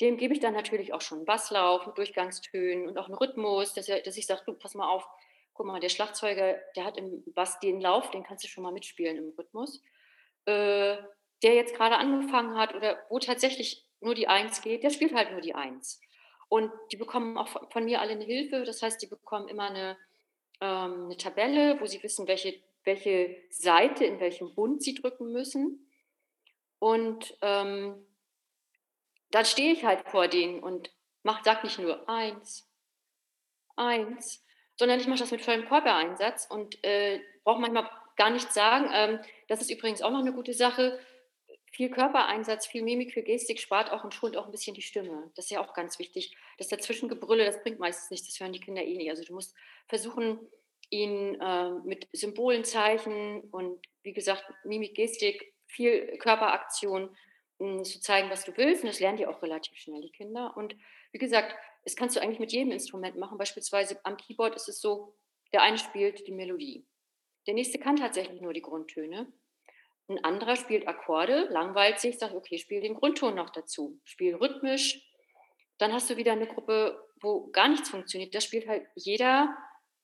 Dem 0.00 0.18
gebe 0.18 0.34
ich 0.34 0.40
dann 0.40 0.52
natürlich 0.52 0.92
auch 0.92 1.00
schon 1.00 1.18
einen 1.18 1.26
Basslauf 1.26 1.86
mit 1.86 1.96
Durchgangstönen 1.96 2.86
und 2.86 2.98
auch 2.98 3.06
einen 3.06 3.14
Rhythmus, 3.14 3.72
dass, 3.72 3.88
er, 3.88 4.00
dass 4.02 4.16
ich 4.16 4.26
sage, 4.26 4.42
du, 4.44 4.52
pass 4.52 4.74
mal 4.74 4.88
auf, 4.88 5.08
guck 5.54 5.66
mal, 5.66 5.80
der 5.80 5.88
Schlagzeuger, 5.88 6.56
der 6.74 6.84
hat 6.84 6.98
im 6.98 7.24
Bass 7.32 7.58
den 7.60 7.80
Lauf, 7.80 8.10
den 8.10 8.22
kannst 8.22 8.44
du 8.44 8.48
schon 8.48 8.62
mal 8.62 8.72
mitspielen 8.72 9.16
im 9.16 9.32
Rhythmus. 9.38 9.80
Äh, 10.44 10.96
der 11.42 11.54
jetzt 11.54 11.74
gerade 11.74 11.96
angefangen 11.96 12.56
hat 12.56 12.74
oder 12.74 12.98
wo 13.08 13.18
tatsächlich 13.18 13.84
nur 14.00 14.14
die 14.14 14.28
Eins 14.28 14.62
geht, 14.62 14.82
der 14.82 14.90
spielt 14.90 15.14
halt 15.14 15.32
nur 15.32 15.40
die 15.40 15.54
Eins. 15.54 16.00
Und 16.48 16.70
die 16.92 16.96
bekommen 16.96 17.36
auch 17.36 17.48
von 17.70 17.84
mir 17.84 18.00
alle 18.00 18.12
eine 18.12 18.24
Hilfe. 18.24 18.62
Das 18.64 18.82
heißt, 18.82 19.02
die 19.02 19.06
bekommen 19.06 19.48
immer 19.48 19.68
eine, 19.68 19.96
ähm, 20.60 21.04
eine 21.04 21.16
Tabelle, 21.16 21.80
wo 21.80 21.86
sie 21.86 22.02
wissen, 22.02 22.26
welche, 22.26 22.60
welche 22.84 23.36
Seite 23.50 24.04
in 24.04 24.20
welchem 24.20 24.54
Bund 24.54 24.82
sie 24.82 24.94
drücken 24.94 25.32
müssen. 25.32 25.90
Und 26.78 27.36
ähm, 27.42 28.06
dann 29.30 29.44
stehe 29.44 29.72
ich 29.72 29.84
halt 29.84 30.08
vor 30.08 30.28
denen 30.28 30.60
und 30.60 30.90
mach, 31.22 31.44
sag 31.44 31.64
nicht 31.64 31.78
nur 31.78 32.08
eins, 32.08 32.70
eins, 33.76 34.44
sondern 34.76 35.00
ich 35.00 35.06
mache 35.06 35.20
das 35.20 35.30
mit 35.30 35.42
vollem 35.42 35.66
Körpereinsatz 35.66 36.46
und 36.48 36.82
äh, 36.84 37.20
brauche 37.44 37.60
manchmal 37.60 37.90
gar 38.16 38.30
nichts 38.30 38.54
sagen. 38.54 38.88
Ähm, 38.92 39.20
das 39.48 39.60
ist 39.60 39.70
übrigens 39.70 40.02
auch 40.02 40.10
noch 40.10 40.20
eine 40.20 40.32
gute 40.32 40.52
Sache 40.52 40.98
viel 41.76 41.90
Körpereinsatz, 41.90 42.66
viel 42.66 42.82
Mimik, 42.82 43.12
viel 43.12 43.22
Gestik 43.22 43.60
spart 43.60 43.92
auch 43.92 44.02
und 44.02 44.14
schont 44.14 44.38
auch 44.38 44.46
ein 44.46 44.50
bisschen 44.50 44.74
die 44.74 44.80
Stimme. 44.80 45.30
Das 45.36 45.44
ist 45.44 45.50
ja 45.50 45.60
auch 45.60 45.74
ganz 45.74 45.98
wichtig. 45.98 46.34
Das 46.56 46.68
Dazwischengebrülle, 46.68 47.44
das 47.44 47.62
bringt 47.62 47.78
meistens 47.78 48.10
nichts, 48.10 48.28
das 48.28 48.40
hören 48.40 48.54
die 48.54 48.60
Kinder 48.60 48.82
eh 48.82 48.96
nicht. 48.96 49.10
Also 49.10 49.24
du 49.24 49.34
musst 49.34 49.54
versuchen, 49.86 50.40
ihn 50.88 51.38
äh, 51.38 51.70
mit 51.84 52.08
Symbolen, 52.12 52.64
Zeichen 52.64 53.42
und 53.50 53.86
wie 54.02 54.14
gesagt, 54.14 54.42
Mimik, 54.64 54.94
Gestik, 54.94 55.52
viel 55.66 56.16
Körperaktion 56.16 57.14
mh, 57.58 57.76
hm, 57.76 57.84
zu 57.84 58.00
zeigen, 58.00 58.30
was 58.30 58.46
du 58.46 58.56
willst. 58.56 58.82
Und 58.82 58.88
das 58.88 59.00
lernen 59.00 59.18
die 59.18 59.26
auch 59.26 59.42
relativ 59.42 59.76
schnell, 59.76 60.00
die 60.00 60.12
Kinder. 60.12 60.56
Und 60.56 60.74
wie 61.12 61.18
gesagt, 61.18 61.54
das 61.84 61.94
kannst 61.94 62.16
du 62.16 62.20
eigentlich 62.20 62.40
mit 62.40 62.52
jedem 62.52 62.72
Instrument 62.72 63.18
machen. 63.18 63.36
Beispielsweise 63.36 64.00
am 64.02 64.16
Keyboard 64.16 64.56
ist 64.56 64.70
es 64.70 64.80
so, 64.80 65.14
der 65.52 65.60
eine 65.60 65.76
spielt 65.76 66.26
die 66.26 66.32
Melodie. 66.32 66.86
Der 67.46 67.52
nächste 67.52 67.78
kann 67.78 67.96
tatsächlich 67.96 68.40
nur 68.40 68.54
die 68.54 68.62
Grundtöne. 68.62 69.30
Ein 70.08 70.22
anderer 70.22 70.54
spielt 70.54 70.86
Akkorde, 70.86 71.48
langweilt 71.50 71.98
sich, 71.98 72.18
sagt, 72.18 72.34
okay, 72.34 72.58
spiel 72.58 72.80
den 72.80 72.94
Grundton 72.94 73.34
noch 73.34 73.50
dazu, 73.50 74.00
spiel 74.04 74.36
rhythmisch. 74.36 75.02
Dann 75.78 75.92
hast 75.92 76.08
du 76.08 76.16
wieder 76.16 76.32
eine 76.32 76.46
Gruppe, 76.46 77.04
wo 77.20 77.48
gar 77.48 77.68
nichts 77.68 77.90
funktioniert. 77.90 78.34
Da 78.34 78.40
spielt 78.40 78.68
halt 78.68 78.86
jeder 78.94 79.56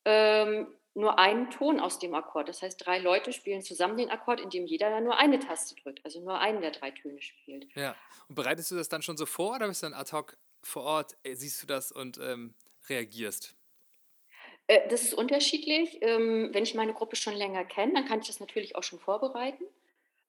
ähm, 0.05 0.75
nur 0.95 1.21
einen 1.21 1.51
Ton 1.51 1.79
aus 1.79 2.01
dem 2.01 2.15
Akkord. 2.15 2.49
Das 2.49 2.63
heißt, 2.63 2.85
drei 2.85 2.99
Leute 2.99 3.33
spielen 3.33 3.63
zusammen 3.63 3.97
den 3.97 4.11
Akkord, 4.11 4.41
indem 4.41 4.67
jeder 4.67 4.91
ja 4.91 5.01
nur 5.01 5.17
eine 5.17 5.39
Taste 5.39 5.77
drückt, 5.77 6.05
also 6.05 6.21
nur 6.21 6.39
einen 6.39 6.61
der 6.61 6.73
drei 6.73 6.91
Töne 6.91 7.23
spielt. 7.23 7.69
Ja, 7.77 7.95
und 8.29 8.35
bereitest 8.35 8.73
du 8.73 8.75
das 8.75 8.89
dann 8.89 9.03
schon 9.03 9.17
so 9.17 9.25
vor 9.25 9.55
oder 9.55 9.69
bist 9.69 9.83
du 9.83 9.87
dann 9.87 9.95
ad 9.95 10.11
hoc 10.13 10.37
vor 10.65 10.83
Ort, 10.83 11.17
äh, 11.23 11.35
siehst 11.35 11.63
du 11.63 11.67
das 11.69 11.93
und 11.93 12.19
ähm, 12.19 12.55
reagierst? 12.89 13.55
Äh, 14.67 14.89
das 14.89 15.03
ist 15.03 15.15
unterschiedlich. 15.15 15.99
Ähm, 16.03 16.51
wenn 16.53 16.65
ich 16.65 16.75
meine 16.75 16.93
Gruppe 16.93 17.15
schon 17.15 17.35
länger 17.35 17.65
kenne, 17.65 17.95
dann 17.95 18.07
kann 18.07 18.21
ich 18.21 18.27
das 18.27 18.41
natürlich 18.41 18.75
auch 18.75 18.83
schon 18.83 18.99
vorbereiten 18.99 19.65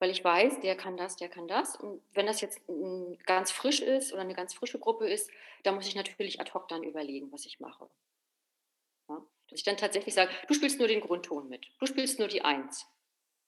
weil 0.03 0.11
ich 0.11 0.21
weiß, 0.21 0.59
der 0.59 0.75
kann 0.75 0.97
das, 0.97 1.15
der 1.15 1.29
kann 1.29 1.47
das. 1.47 1.77
Und 1.77 2.01
wenn 2.13 2.25
das 2.25 2.41
jetzt 2.41 2.59
ganz 3.25 3.51
frisch 3.51 3.79
ist 3.79 4.11
oder 4.11 4.23
eine 4.23 4.33
ganz 4.33 4.53
frische 4.53 4.77
Gruppe 4.77 5.07
ist, 5.07 5.31
dann 5.63 5.75
muss 5.75 5.87
ich 5.87 5.95
natürlich 5.95 6.41
ad 6.41 6.51
hoc 6.53 6.67
dann 6.67 6.83
überlegen, 6.83 7.31
was 7.31 7.45
ich 7.45 7.61
mache. 7.61 7.89
Ja? 9.07 9.25
Dass 9.47 9.59
ich 9.59 9.63
dann 9.63 9.77
tatsächlich 9.77 10.13
sage, 10.13 10.29
du 10.49 10.53
spielst 10.55 10.77
nur 10.77 10.89
den 10.89 10.99
Grundton 10.99 11.47
mit, 11.47 11.67
du 11.79 11.85
spielst 11.85 12.19
nur 12.19 12.27
die 12.27 12.41
Eins. 12.41 12.85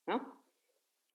Ja? 0.08 0.26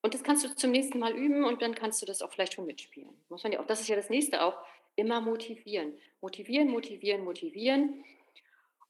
Und 0.03 0.13
das 0.13 0.23
kannst 0.23 0.45
du 0.45 0.55
zum 0.55 0.73
nächsten 0.73 0.99
Mal 0.99 1.17
üben 1.17 1.43
und 1.45 1.63
dann 1.63 1.75
kannst 1.75 2.03
du 2.03 2.07
das 2.07 2.21
auch 2.21 2.31
vielleicht 2.31 2.53
schon 2.53 2.67
mitspielen. 2.67 3.09
Muss 3.31 3.43
man 3.43 3.53
ja 3.53 3.61
auch, 3.61 3.67
das 3.67 3.81
ist 3.81 3.89
ja 3.89 3.97
das 3.97 4.11
nächste 4.11 4.43
auch, 4.43 4.59
immer 4.95 5.23
motivieren. 5.23 5.99
Motivieren, 6.21 6.69
motivieren, 6.69 7.25
motivieren. 7.25 8.05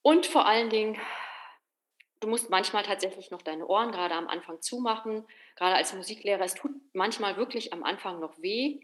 Und 0.02 0.26
vor 0.26 0.46
allen 0.46 0.68
Dingen 0.68 0.98
du 2.20 2.28
musst 2.28 2.50
manchmal 2.50 2.84
tatsächlich 2.84 3.30
noch 3.30 3.42
deine 3.42 3.66
Ohren 3.66 3.92
gerade 3.92 4.14
am 4.14 4.28
Anfang 4.28 4.60
zumachen. 4.60 5.26
Gerade 5.56 5.76
als 5.76 5.94
Musiklehrer, 5.94 6.44
es 6.44 6.54
tut 6.54 6.72
manchmal 6.92 7.36
wirklich 7.36 7.72
am 7.72 7.82
Anfang 7.82 8.20
noch 8.20 8.40
weh. 8.40 8.80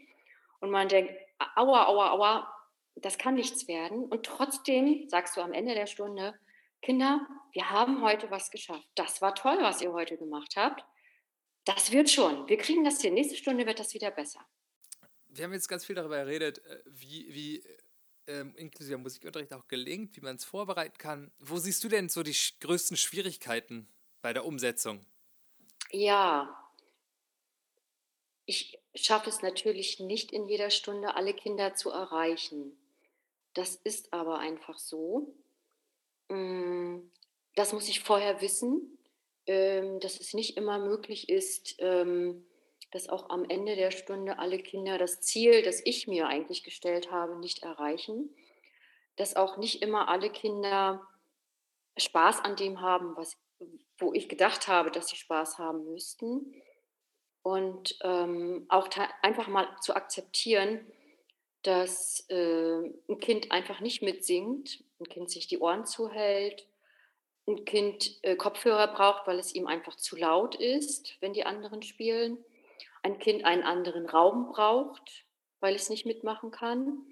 Und 0.59 0.71
man 0.71 0.87
denkt, 0.87 1.13
aua, 1.55 1.85
aua, 1.85 2.11
aua, 2.11 2.53
das 2.95 3.17
kann 3.17 3.35
nichts 3.35 3.67
werden. 3.67 4.05
Und 4.05 4.25
trotzdem 4.25 5.07
sagst 5.07 5.37
du 5.37 5.41
am 5.41 5.53
Ende 5.53 5.75
der 5.75 5.85
Stunde, 5.85 6.37
Kinder, 6.81 7.27
wir 7.53 7.69
haben 7.69 8.01
heute 8.01 8.29
was 8.31 8.51
geschafft. 8.51 8.87
Das 8.95 9.21
war 9.21 9.35
toll, 9.35 9.57
was 9.61 9.81
ihr 9.81 9.93
heute 9.93 10.17
gemacht 10.17 10.55
habt. 10.55 10.83
Das 11.65 11.91
wird 11.91 12.09
schon. 12.09 12.47
Wir 12.47 12.57
kriegen 12.57 12.83
das 12.83 13.01
hin. 13.01 13.13
Nächste 13.13 13.35
Stunde 13.35 13.65
wird 13.65 13.79
das 13.79 13.93
wieder 13.93 14.11
besser. 14.11 14.39
Wir 15.27 15.43
haben 15.43 15.53
jetzt 15.53 15.67
ganz 15.67 15.85
viel 15.85 15.95
darüber 15.95 16.17
geredet, 16.23 16.59
äh, 16.65 16.79
wie, 16.85 17.27
wie 17.33 17.63
ähm, 18.27 18.53
inklusive 18.55 18.97
Musikunterricht 18.97 19.53
auch 19.53 19.67
gelingt, 19.67 20.15
wie 20.15 20.21
man 20.21 20.35
es 20.35 20.45
vorbereiten 20.45 20.97
kann. 20.97 21.31
Wo 21.39 21.57
siehst 21.57 21.83
du 21.83 21.89
denn 21.89 22.09
so 22.09 22.23
die 22.23 22.35
größten 22.59 22.97
Schwierigkeiten 22.97 23.87
bei 24.21 24.33
der 24.33 24.45
Umsetzung? 24.45 25.05
Ja, 25.91 26.67
ich 28.45 28.79
schaffe 28.95 29.29
es 29.29 29.41
natürlich 29.41 29.99
nicht 29.99 30.31
in 30.31 30.47
jeder 30.47 30.69
Stunde, 30.69 31.15
alle 31.15 31.33
Kinder 31.33 31.75
zu 31.75 31.91
erreichen. 31.91 32.77
Das 33.53 33.75
ist 33.75 34.13
aber 34.13 34.39
einfach 34.39 34.79
so. 34.79 35.35
Mm, 36.29 36.99
das 37.55 37.73
muss 37.73 37.89
ich 37.89 37.99
vorher 37.99 38.41
wissen, 38.41 38.97
ähm, 39.47 39.99
dass 39.99 40.19
es 40.19 40.33
nicht 40.33 40.55
immer 40.57 40.79
möglich 40.79 41.29
ist, 41.29 41.75
ähm, 41.79 42.45
dass 42.91 43.09
auch 43.09 43.29
am 43.29 43.45
Ende 43.49 43.75
der 43.75 43.91
Stunde 43.91 44.39
alle 44.39 44.59
Kinder 44.59 44.97
das 44.97 45.21
Ziel, 45.21 45.61
das 45.61 45.81
ich 45.83 46.07
mir 46.07 46.27
eigentlich 46.27 46.63
gestellt 46.63 47.11
habe, 47.11 47.37
nicht 47.37 47.63
erreichen. 47.63 48.33
Dass 49.17 49.35
auch 49.35 49.57
nicht 49.57 49.81
immer 49.81 50.07
alle 50.07 50.29
Kinder 50.29 51.05
Spaß 51.97 52.43
an 52.43 52.55
dem 52.55 52.81
haben, 52.81 53.15
was, 53.17 53.37
wo 53.97 54.13
ich 54.13 54.29
gedacht 54.29 54.67
habe, 54.67 54.91
dass 54.91 55.09
sie 55.09 55.17
Spaß 55.17 55.57
haben 55.57 55.85
müssten. 55.85 56.53
Und 57.41 57.97
ähm, 58.03 58.65
auch 58.69 58.89
einfach 59.21 59.47
mal 59.47 59.67
zu 59.81 59.95
akzeptieren, 59.95 60.85
dass 61.63 62.25
äh, 62.29 62.79
ein 63.09 63.19
Kind 63.19 63.51
einfach 63.51 63.79
nicht 63.79 64.01
mitsingt, 64.01 64.83
ein 64.99 65.09
Kind 65.09 65.29
sich 65.29 65.47
die 65.47 65.59
Ohren 65.59 65.85
zuhält, 65.85 66.67
ein 67.47 67.65
Kind 67.65 68.19
äh, 68.23 68.35
Kopfhörer 68.35 68.87
braucht, 68.87 69.27
weil 69.27 69.39
es 69.39 69.55
ihm 69.55 69.67
einfach 69.67 69.95
zu 69.95 70.15
laut 70.15 70.55
ist, 70.55 71.17
wenn 71.21 71.33
die 71.33 71.45
anderen 71.45 71.81
spielen 71.81 72.43
ein 73.07 73.19
Kind 73.19 73.45
einen 73.45 73.63
anderen 73.63 74.05
Raum 74.05 74.51
braucht, 74.51 75.25
weil 75.59 75.75
es 75.75 75.89
nicht 75.89 76.05
mitmachen 76.05 76.51
kann. 76.51 77.05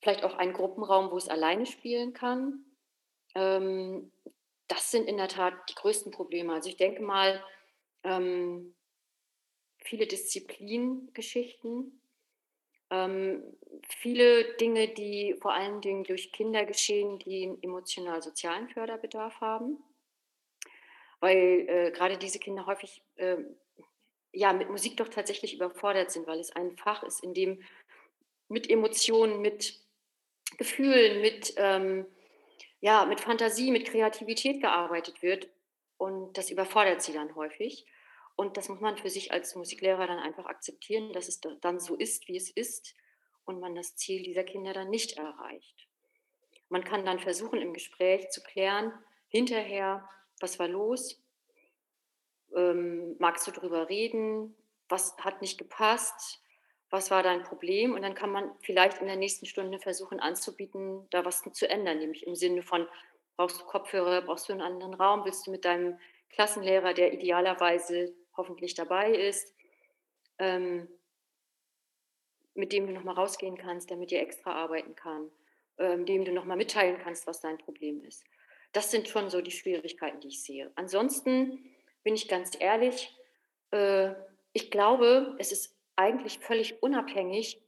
Vielleicht 0.00 0.24
auch 0.24 0.34
einen 0.34 0.54
Gruppenraum, 0.54 1.10
wo 1.10 1.16
es 1.18 1.28
alleine 1.28 1.66
spielen 1.66 2.14
kann. 2.14 2.64
Ähm, 3.34 4.12
das 4.66 4.90
sind 4.90 5.06
in 5.06 5.18
der 5.18 5.28
Tat 5.28 5.54
die 5.68 5.74
größten 5.74 6.10
Probleme. 6.10 6.54
Also 6.54 6.70
ich 6.70 6.76
denke 6.76 7.02
mal, 7.02 7.44
ähm, 8.02 8.74
viele 9.78 10.06
Disziplingeschichten, 10.06 12.00
ähm, 12.90 13.58
viele 13.88 14.54
Dinge, 14.54 14.88
die 14.88 15.36
vor 15.40 15.52
allen 15.52 15.82
Dingen 15.82 16.04
durch 16.04 16.32
Kinder 16.32 16.64
geschehen, 16.64 17.18
die 17.18 17.44
einen 17.44 17.62
emotional-sozialen 17.62 18.70
Förderbedarf 18.70 19.40
haben. 19.40 19.78
Weil 21.20 21.66
äh, 21.68 21.90
gerade 21.90 22.16
diese 22.16 22.38
Kinder 22.38 22.64
häufig 22.64 23.02
äh, 23.16 23.36
ja, 24.32 24.52
mit 24.52 24.70
Musik 24.70 24.96
doch 24.96 25.08
tatsächlich 25.08 25.54
überfordert 25.54 26.10
sind, 26.10 26.26
weil 26.26 26.40
es 26.40 26.54
ein 26.54 26.76
Fach 26.76 27.02
ist, 27.02 27.22
in 27.22 27.34
dem 27.34 27.62
mit 28.48 28.68
Emotionen, 28.68 29.40
mit 29.40 29.80
Gefühlen, 30.58 31.20
mit, 31.20 31.54
ähm, 31.56 32.06
ja, 32.80 33.04
mit 33.04 33.20
Fantasie, 33.20 33.70
mit 33.70 33.86
Kreativität 33.86 34.60
gearbeitet 34.60 35.22
wird. 35.22 35.48
Und 35.96 36.36
das 36.36 36.50
überfordert 36.50 37.02
sie 37.02 37.12
dann 37.12 37.34
häufig. 37.34 37.86
Und 38.36 38.56
das 38.56 38.68
muss 38.68 38.80
man 38.80 38.96
für 38.96 39.10
sich 39.10 39.32
als 39.32 39.54
Musiklehrer 39.54 40.06
dann 40.06 40.18
einfach 40.18 40.46
akzeptieren, 40.46 41.12
dass 41.12 41.28
es 41.28 41.40
dann 41.40 41.78
so 41.78 41.94
ist, 41.94 42.26
wie 42.26 42.36
es 42.36 42.50
ist 42.50 42.94
und 43.44 43.60
man 43.60 43.74
das 43.74 43.96
Ziel 43.96 44.22
dieser 44.22 44.44
Kinder 44.44 44.72
dann 44.72 44.90
nicht 44.90 45.18
erreicht. 45.18 45.86
Man 46.68 46.84
kann 46.84 47.04
dann 47.04 47.18
versuchen, 47.18 47.60
im 47.60 47.74
Gespräch 47.74 48.30
zu 48.30 48.42
klären, 48.42 48.92
hinterher, 49.28 50.08
was 50.40 50.58
war 50.58 50.68
los, 50.68 51.20
ähm, 52.54 53.16
magst 53.18 53.46
du 53.46 53.50
darüber 53.50 53.88
reden? 53.88 54.56
Was 54.88 55.16
hat 55.18 55.40
nicht 55.40 55.58
gepasst? 55.58 56.42
Was 56.90 57.10
war 57.10 57.22
dein 57.22 57.42
Problem? 57.42 57.94
Und 57.94 58.02
dann 58.02 58.14
kann 58.14 58.32
man 58.32 58.50
vielleicht 58.62 59.00
in 59.00 59.06
der 59.06 59.16
nächsten 59.16 59.46
Stunde 59.46 59.78
versuchen 59.78 60.18
anzubieten, 60.18 61.06
da 61.10 61.24
was 61.24 61.42
zu 61.52 61.68
ändern, 61.68 61.98
nämlich 61.98 62.26
im 62.26 62.34
Sinne 62.34 62.62
von, 62.62 62.88
brauchst 63.36 63.60
du 63.60 63.64
Kopfhörer, 63.64 64.22
brauchst 64.22 64.48
du 64.48 64.52
einen 64.52 64.62
anderen 64.62 64.94
Raum, 64.94 65.24
willst 65.24 65.46
du 65.46 65.50
mit 65.50 65.64
deinem 65.64 65.98
Klassenlehrer, 66.30 66.94
der 66.94 67.12
idealerweise 67.12 68.14
hoffentlich 68.36 68.74
dabei 68.74 69.12
ist, 69.12 69.54
ähm, 70.38 70.88
mit 72.54 72.72
dem 72.72 72.86
du 72.86 72.92
nochmal 72.92 73.14
rausgehen 73.14 73.56
kannst, 73.56 73.90
der 73.90 73.96
mit 73.96 74.10
dir 74.10 74.20
extra 74.20 74.52
arbeiten 74.52 74.94
kann, 74.94 75.30
ähm, 75.78 76.04
dem 76.06 76.24
du 76.24 76.32
nochmal 76.32 76.56
mitteilen 76.56 76.98
kannst, 77.02 77.26
was 77.26 77.40
dein 77.40 77.58
Problem 77.58 78.02
ist. 78.04 78.24
Das 78.72 78.90
sind 78.90 79.08
schon 79.08 79.30
so 79.30 79.40
die 79.40 79.50
Schwierigkeiten, 79.50 80.20
die 80.20 80.28
ich 80.28 80.42
sehe. 80.42 80.70
Ansonsten 80.74 81.64
bin 82.02 82.14
ich 82.14 82.28
ganz 82.28 82.56
ehrlich, 82.58 83.14
äh, 83.70 84.12
ich 84.52 84.70
glaube, 84.70 85.36
es 85.38 85.52
ist 85.52 85.76
eigentlich 85.96 86.38
völlig 86.38 86.82
unabhängig, 86.82 87.60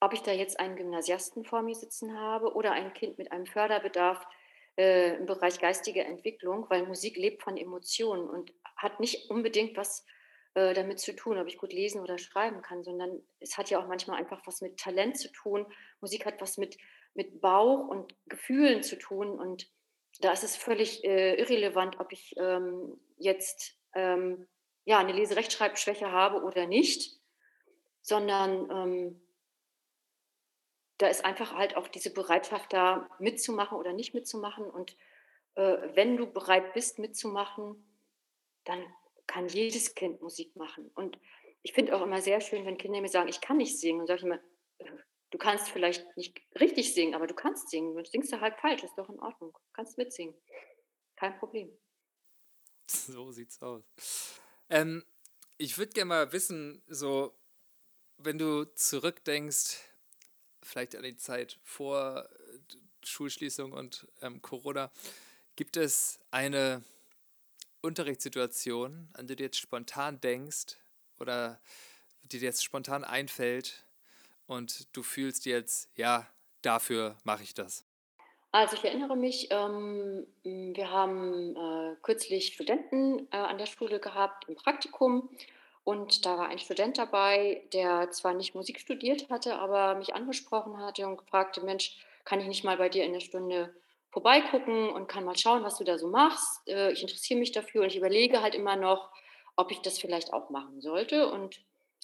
ob 0.00 0.14
ich 0.14 0.22
da 0.22 0.32
jetzt 0.32 0.58
einen 0.58 0.76
Gymnasiasten 0.76 1.44
vor 1.44 1.62
mir 1.62 1.74
sitzen 1.74 2.18
habe 2.18 2.54
oder 2.54 2.72
ein 2.72 2.92
Kind 2.94 3.18
mit 3.18 3.32
einem 3.32 3.46
Förderbedarf 3.46 4.26
äh, 4.76 5.16
im 5.16 5.26
Bereich 5.26 5.60
geistige 5.60 6.04
Entwicklung, 6.04 6.66
weil 6.70 6.86
Musik 6.86 7.16
lebt 7.16 7.42
von 7.42 7.56
Emotionen 7.56 8.28
und 8.28 8.52
hat 8.76 8.98
nicht 8.98 9.30
unbedingt 9.30 9.76
was 9.76 10.04
äh, 10.54 10.74
damit 10.74 10.98
zu 10.98 11.14
tun, 11.14 11.38
ob 11.38 11.46
ich 11.46 11.58
gut 11.58 11.72
lesen 11.72 12.00
oder 12.00 12.18
schreiben 12.18 12.62
kann, 12.62 12.82
sondern 12.82 13.22
es 13.38 13.58
hat 13.58 13.70
ja 13.70 13.78
auch 13.78 13.86
manchmal 13.86 14.18
einfach 14.18 14.40
was 14.46 14.62
mit 14.62 14.78
Talent 14.78 15.18
zu 15.18 15.30
tun. 15.32 15.66
Musik 16.00 16.26
hat 16.26 16.40
was 16.40 16.56
mit, 16.56 16.78
mit 17.14 17.40
Bauch 17.40 17.86
und 17.88 18.14
Gefühlen 18.26 18.82
zu 18.82 18.96
tun 18.96 19.38
und 19.38 19.70
da 20.20 20.32
ist 20.32 20.44
es 20.44 20.56
völlig 20.56 21.04
äh, 21.04 21.34
irrelevant, 21.34 21.98
ob 22.00 22.12
ich 22.12 22.34
ähm, 22.36 23.00
jetzt 23.16 23.76
ähm, 23.94 24.46
ja, 24.84 24.98
eine 24.98 25.12
Leserechtschreibschwäche 25.12 26.10
habe 26.10 26.42
oder 26.42 26.66
nicht, 26.66 27.20
sondern 28.02 28.70
ähm, 28.70 29.22
da 30.98 31.08
ist 31.08 31.24
einfach 31.24 31.54
halt 31.54 31.76
auch 31.76 31.88
diese 31.88 32.12
Bereitschaft 32.12 32.72
da, 32.72 33.08
mitzumachen 33.18 33.78
oder 33.78 33.92
nicht 33.92 34.14
mitzumachen. 34.14 34.64
Und 34.64 34.96
äh, 35.54 35.76
wenn 35.94 36.16
du 36.16 36.26
bereit 36.26 36.74
bist, 36.74 36.98
mitzumachen, 36.98 37.82
dann 38.64 38.84
kann 39.26 39.48
jedes 39.48 39.94
Kind 39.94 40.20
Musik 40.20 40.54
machen. 40.56 40.90
Und 40.94 41.18
ich 41.62 41.72
finde 41.72 41.96
auch 41.96 42.02
immer 42.02 42.20
sehr 42.20 42.40
schön, 42.40 42.66
wenn 42.66 42.76
Kinder 42.78 43.00
mir 43.00 43.08
sagen, 43.08 43.28
ich 43.28 43.40
kann 43.40 43.56
nicht 43.56 43.78
singen. 43.78 44.00
Und 44.00 44.06
sage 44.06 44.18
ich 44.18 44.24
immer, 44.24 44.40
äh, 44.78 44.90
du 45.30 45.38
kannst 45.38 45.68
vielleicht 45.70 46.16
nicht 46.16 46.40
richtig 46.60 46.94
singen, 46.94 47.14
aber 47.14 47.26
du 47.26 47.34
kannst 47.34 47.70
singen. 47.70 47.94
Du 47.94 48.04
singst 48.04 48.32
du 48.32 48.40
halt 48.40 48.56
falsch, 48.60 48.82
ist 48.82 48.96
doch 48.96 49.08
in 49.08 49.20
Ordnung. 49.20 49.52
Du 49.52 49.72
kannst 49.72 49.96
mitsingen. 49.98 50.34
Kein 51.16 51.38
Problem. 51.38 51.70
So 52.86 53.30
sieht's 53.30 53.62
aus. 53.62 53.84
Ähm, 54.68 55.04
ich 55.58 55.78
würde 55.78 55.92
gerne 55.92 56.08
mal 56.08 56.32
wissen, 56.32 56.82
so, 56.88 57.38
wenn 58.18 58.36
du 58.36 58.64
zurückdenkst, 58.64 59.76
vielleicht 60.60 60.96
an 60.96 61.04
die 61.04 61.14
Zeit 61.14 61.60
vor 61.62 62.28
äh, 62.28 62.58
Schulschließung 63.04 63.72
und 63.72 64.08
ähm, 64.22 64.42
Corona, 64.42 64.90
gibt 65.54 65.76
es 65.76 66.18
eine 66.32 66.82
Unterrichtssituation, 67.80 69.08
an 69.12 69.28
die 69.28 69.36
du 69.36 69.44
jetzt 69.44 69.58
spontan 69.58 70.20
denkst 70.20 70.76
oder 71.20 71.60
die 72.24 72.38
dir 72.38 72.46
jetzt 72.46 72.64
spontan 72.64 73.04
einfällt 73.04 73.84
und 74.50 74.96
du 74.96 75.04
fühlst 75.04 75.46
jetzt, 75.46 75.88
ja, 75.96 76.26
dafür 76.60 77.16
mache 77.22 77.44
ich 77.44 77.54
das? 77.54 77.86
Also 78.50 78.74
ich 78.74 78.84
erinnere 78.84 79.16
mich, 79.16 79.46
ähm, 79.52 80.26
wir 80.42 80.90
haben 80.90 81.54
äh, 81.54 81.94
kürzlich 82.02 82.54
Studenten 82.54 83.28
äh, 83.30 83.36
an 83.36 83.58
der 83.58 83.66
Schule 83.66 84.00
gehabt 84.00 84.48
im 84.48 84.56
Praktikum 84.56 85.30
und 85.84 86.26
da 86.26 86.36
war 86.36 86.48
ein 86.48 86.58
Student 86.58 86.98
dabei, 86.98 87.62
der 87.72 88.10
zwar 88.10 88.34
nicht 88.34 88.56
Musik 88.56 88.80
studiert 88.80 89.30
hatte, 89.30 89.56
aber 89.56 89.94
mich 89.94 90.16
angesprochen 90.16 90.78
hatte 90.78 91.06
und 91.06 91.18
gefragte, 91.18 91.60
Mensch, 91.60 92.04
kann 92.24 92.40
ich 92.40 92.48
nicht 92.48 92.64
mal 92.64 92.76
bei 92.76 92.88
dir 92.88 93.04
in 93.04 93.12
der 93.12 93.20
Stunde 93.20 93.72
vorbeigucken 94.10 94.90
und 94.90 95.06
kann 95.06 95.24
mal 95.24 95.38
schauen, 95.38 95.62
was 95.62 95.78
du 95.78 95.84
da 95.84 95.96
so 95.96 96.08
machst. 96.08 96.68
Äh, 96.68 96.90
ich 96.90 97.02
interessiere 97.02 97.38
mich 97.38 97.52
dafür 97.52 97.82
und 97.82 97.88
ich 97.88 97.96
überlege 97.96 98.42
halt 98.42 98.56
immer 98.56 98.74
noch, 98.74 99.12
ob 99.54 99.70
ich 99.70 99.78
das 99.78 100.00
vielleicht 100.00 100.32
auch 100.32 100.50
machen 100.50 100.80
sollte. 100.80 101.30
Und 101.30 101.60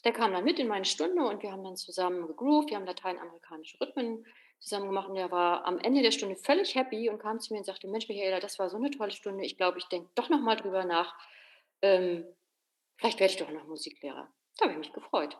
der 0.06 0.12
kam 0.12 0.32
dann 0.32 0.44
mit 0.44 0.60
in 0.60 0.68
meine 0.68 0.84
Stunde 0.84 1.20
und 1.26 1.42
wir 1.42 1.50
haben 1.50 1.64
dann 1.64 1.76
zusammen 1.76 2.28
gegroovt, 2.28 2.70
wir 2.70 2.76
haben 2.76 2.86
lateinamerikanische 2.86 3.80
Rhythmen 3.80 4.24
zusammen 4.60 4.86
gemacht 4.86 5.08
und 5.08 5.16
der 5.16 5.32
war 5.32 5.64
am 5.64 5.80
Ende 5.80 6.00
der 6.00 6.12
Stunde 6.12 6.36
völlig 6.36 6.76
happy 6.76 7.10
und 7.10 7.18
kam 7.18 7.40
zu 7.40 7.52
mir 7.52 7.58
und 7.58 7.64
sagte, 7.64 7.88
Mensch, 7.88 8.08
Michaela, 8.08 8.38
das 8.38 8.56
war 8.60 8.70
so 8.70 8.76
eine 8.76 8.92
tolle 8.92 9.10
Stunde. 9.10 9.44
Ich 9.44 9.56
glaube, 9.56 9.78
ich 9.78 9.86
denke 9.86 10.08
doch 10.14 10.28
noch 10.28 10.40
mal 10.40 10.54
drüber 10.54 10.84
nach. 10.84 11.18
Ähm, 11.82 12.24
vielleicht 12.96 13.18
werde 13.18 13.32
ich 13.32 13.38
doch 13.40 13.50
noch 13.50 13.66
Musiklehrer. 13.66 14.32
Da 14.56 14.66
habe 14.66 14.74
ich 14.74 14.78
mich 14.78 14.92
gefreut. 14.92 15.36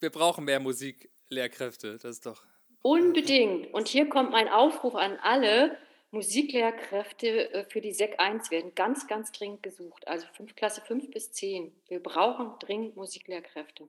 Wir 0.00 0.08
brauchen 0.08 0.46
mehr 0.46 0.58
Musiklehrkräfte, 0.58 1.98
das 1.98 2.04
ist 2.04 2.24
doch. 2.24 2.42
Unbedingt. 2.80 3.74
Und 3.74 3.86
hier 3.86 4.08
kommt 4.08 4.30
mein 4.30 4.48
Aufruf 4.48 4.94
an 4.94 5.18
alle. 5.18 5.76
Musiklehrkräfte 6.12 7.52
äh, 7.52 7.64
für 7.64 7.80
die 7.80 7.92
SEC 7.92 8.20
1 8.20 8.50
werden 8.50 8.74
ganz, 8.74 9.08
ganz 9.08 9.32
dringend 9.32 9.62
gesucht. 9.62 10.06
Also 10.06 10.26
fünf, 10.36 10.54
Klasse 10.54 10.82
5 10.82 11.10
bis 11.10 11.32
10. 11.32 11.72
Wir 11.88 12.00
brauchen 12.00 12.58
dringend 12.60 12.96
Musiklehrkräfte. 12.96 13.88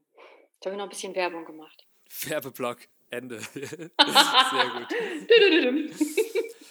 Jetzt 0.55 0.65
habe 0.65 0.75
ich 0.75 0.77
noch 0.77 0.85
ein 0.85 0.89
bisschen 0.89 1.15
Werbung 1.15 1.45
gemacht. 1.45 1.85
Werbeblock. 2.25 2.79
Ende. 3.09 3.39
Sehr 3.53 3.89
gut. 4.73 4.89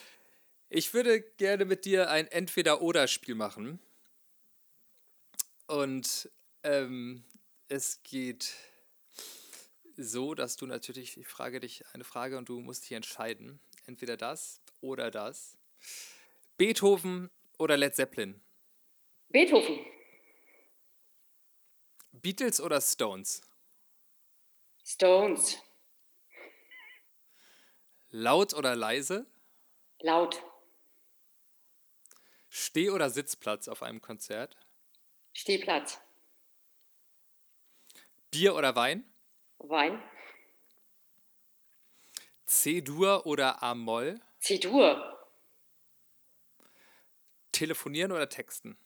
Ich 0.75 0.95
würde 0.95 1.21
gerne 1.21 1.67
mit 1.67 1.85
dir 1.85 2.09
ein 2.09 2.27
Entweder-Oder-Spiel 2.29 3.35
machen. 3.35 3.79
Und 5.67 6.31
ähm, 6.63 7.25
es 7.69 8.03
geht 8.03 8.55
so, 9.99 10.35
dass 10.35 10.57
du 10.57 10.65
natürlich, 10.65 11.19
ich 11.19 11.27
frage 11.27 11.61
dich 11.61 11.85
eine 11.93 12.05
Frage 12.05 12.39
und 12.39 12.49
du 12.49 12.59
musst 12.59 12.85
dich 12.85 12.93
entscheiden. 12.93 13.61
Entweder 13.85 14.17
das 14.17 14.62
oder 14.83 15.11
das. 15.11 15.57
Beethoven 16.59 17.31
oder 17.59 17.77
Led 17.77 17.95
Zeppelin? 17.95 18.43
Beethoven. 19.29 19.87
Beatles 22.13 22.61
oder 22.61 22.81
Stones? 22.81 23.41
Stones. 24.85 25.59
Laut 28.11 28.53
oder 28.53 28.77
leise? 28.77 29.27
Laut. 30.01 30.43
Steh- 32.51 32.91
oder 32.91 33.09
Sitzplatz 33.09 33.69
auf 33.69 33.83
einem 33.83 34.03
Konzert? 34.03 34.57
Stehplatz. 35.33 35.99
Bier 38.31 38.55
oder 38.55 38.77
Wein? 38.77 39.11
Wein. 39.59 40.03
C-Dur 42.45 43.25
oder 43.25 43.63
A-Moll? 43.63 44.21
C-Dur. 44.43 45.09
Telefonieren 47.53 48.11
oder 48.11 48.29
texten? 48.29 48.77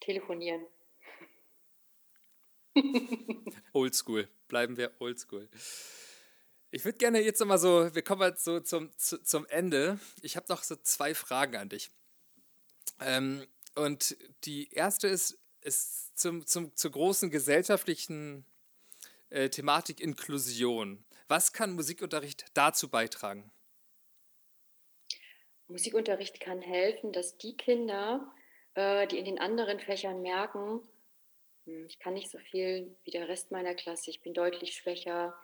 Telefonieren. 0.00 0.66
oldschool. 3.72 4.28
Bleiben 4.48 4.76
wir 4.76 4.92
oldschool. 4.98 5.48
Ich 6.70 6.84
würde 6.84 6.98
gerne 6.98 7.22
jetzt 7.22 7.40
nochmal 7.40 7.58
so, 7.58 7.94
wir 7.94 8.02
kommen 8.02 8.20
jetzt 8.28 8.44
so 8.44 8.60
zum, 8.60 8.90
zu, 8.98 9.22
zum 9.22 9.46
Ende. 9.46 9.98
Ich 10.20 10.36
habe 10.36 10.44
noch 10.50 10.62
so 10.64 10.76
zwei 10.76 11.14
Fragen 11.14 11.56
an 11.56 11.70
dich. 11.70 11.90
Ähm, 13.00 13.46
und 13.74 14.18
die 14.44 14.70
erste 14.70 15.08
ist, 15.08 15.38
ist 15.62 16.18
zum, 16.18 16.44
zum, 16.44 16.76
zur 16.76 16.90
großen 16.90 17.30
gesellschaftlichen 17.30 18.44
äh, 19.30 19.48
Thematik 19.48 19.98
Inklusion. 19.98 21.06
Was 21.26 21.54
kann 21.54 21.72
Musikunterricht 21.72 22.44
dazu 22.52 22.90
beitragen? 22.90 23.50
Musikunterricht 25.68 26.40
kann 26.40 26.60
helfen, 26.60 27.12
dass 27.12 27.38
die 27.38 27.56
Kinder, 27.56 28.32
äh, 28.74 29.06
die 29.06 29.18
in 29.18 29.24
den 29.24 29.38
anderen 29.38 29.80
Fächern 29.80 30.22
merken, 30.22 30.80
hm, 31.64 31.86
ich 31.86 31.98
kann 31.98 32.14
nicht 32.14 32.30
so 32.30 32.38
viel 32.38 32.96
wie 33.04 33.10
der 33.10 33.28
Rest 33.28 33.50
meiner 33.50 33.74
Klasse, 33.74 34.10
ich 34.10 34.22
bin 34.22 34.34
deutlich 34.34 34.74
schwächer, 34.74 35.36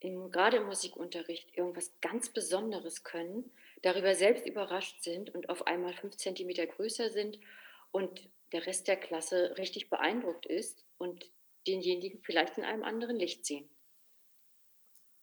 in, 0.00 0.30
gerade 0.30 0.58
im 0.58 0.66
Musikunterricht 0.66 1.56
irgendwas 1.56 1.92
ganz 2.00 2.28
Besonderes 2.28 3.04
können, 3.04 3.50
darüber 3.82 4.14
selbst 4.14 4.46
überrascht 4.46 5.02
sind 5.02 5.34
und 5.34 5.48
auf 5.48 5.66
einmal 5.66 5.94
fünf 5.94 6.16
Zentimeter 6.16 6.66
größer 6.66 7.10
sind 7.10 7.38
und 7.92 8.28
der 8.52 8.66
Rest 8.66 8.88
der 8.88 8.96
Klasse 8.96 9.56
richtig 9.58 9.90
beeindruckt 9.90 10.46
ist 10.46 10.84
und 10.98 11.30
denjenigen 11.66 12.20
vielleicht 12.22 12.58
in 12.58 12.64
einem 12.64 12.84
anderen 12.84 13.16
Licht 13.16 13.44
sehen. 13.44 13.68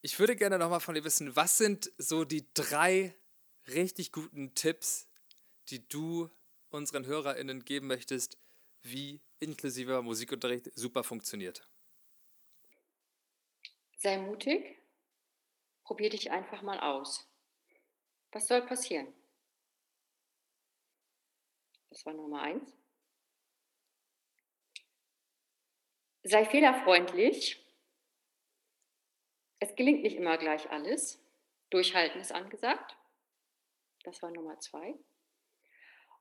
Ich 0.01 0.19
würde 0.19 0.35
gerne 0.35 0.59
nochmal 0.59 0.81
von 0.81 0.95
dir 0.95 1.03
wissen, 1.05 1.35
was 1.35 1.57
sind 1.57 1.91
so 1.97 2.25
die 2.25 2.45
drei 2.53 3.15
richtig 3.67 4.11
guten 4.11 4.55
Tipps, 4.55 5.07
die 5.69 5.87
du 5.87 6.29
unseren 6.69 7.05
HörerInnen 7.05 7.63
geben 7.65 7.87
möchtest, 7.87 8.37
wie 8.81 9.21
inklusiver 9.39 10.01
Musikunterricht 10.01 10.71
super 10.75 11.03
funktioniert? 11.03 11.67
Sei 13.97 14.17
mutig, 14.17 14.77
probier 15.83 16.09
dich 16.09 16.31
einfach 16.31 16.61
mal 16.61 16.79
aus. 16.79 17.27
Was 18.31 18.47
soll 18.47 18.65
passieren? 18.65 19.07
Das 21.89 22.05
war 22.05 22.13
Nummer 22.13 22.41
eins. 22.41 22.75
Sei 26.23 26.43
fehlerfreundlich. 26.45 27.63
Es 29.59 29.75
gelingt 29.75 30.01
nicht 30.01 30.17
immer 30.17 30.37
gleich 30.37 30.69
alles. 30.71 31.19
Durchhalten 31.69 32.19
ist 32.19 32.31
angesagt. 32.31 32.97
Das 34.03 34.21
war 34.21 34.31
Nummer 34.31 34.59
zwei. 34.59 34.95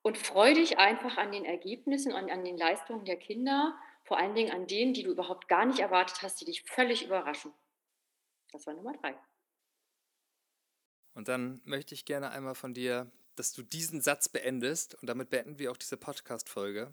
Und 0.03 0.19
freu 0.19 0.55
dich 0.55 0.79
einfach 0.79 1.17
an 1.17 1.31
den 1.31 1.45
Ergebnissen 1.45 2.13
und 2.13 2.31
an 2.31 2.45
den 2.45 2.57
Leistungen 2.57 3.05
der 3.05 3.17
Kinder, 3.17 3.79
vor 4.05 4.19
allen 4.19 4.35
Dingen 4.35 4.51
an 4.51 4.67
denen, 4.67 4.95
die 4.95 5.05
du 5.05 5.11
überhaupt 5.11 5.49
gar 5.49 5.65
nicht 5.65 5.79
erwartet 5.79 6.23
hast, 6.23 6.41
die 6.41 6.45
dich 6.45 6.63
völlig 6.63 7.05
überraschen. 7.05 7.53
Das 8.51 8.67
war 8.67 8.75
Nummer 8.75 8.93
drei. 8.95 9.17
Und 11.15 11.29
dann 11.29 11.61
möchte 11.65 11.95
ich 11.95 12.05
gerne 12.05 12.31
einmal 12.31 12.55
von 12.55 12.75
dir, 12.75 13.11
dass 13.37 13.53
du 13.53 13.63
diesen 13.63 14.01
Satz 14.01 14.29
beendest 14.29 14.95
und 14.97 15.07
damit 15.07 15.31
beenden 15.31 15.59
wir 15.59 15.71
auch 15.71 15.77
diese 15.77 15.97
Podcast-Folge. 15.97 16.93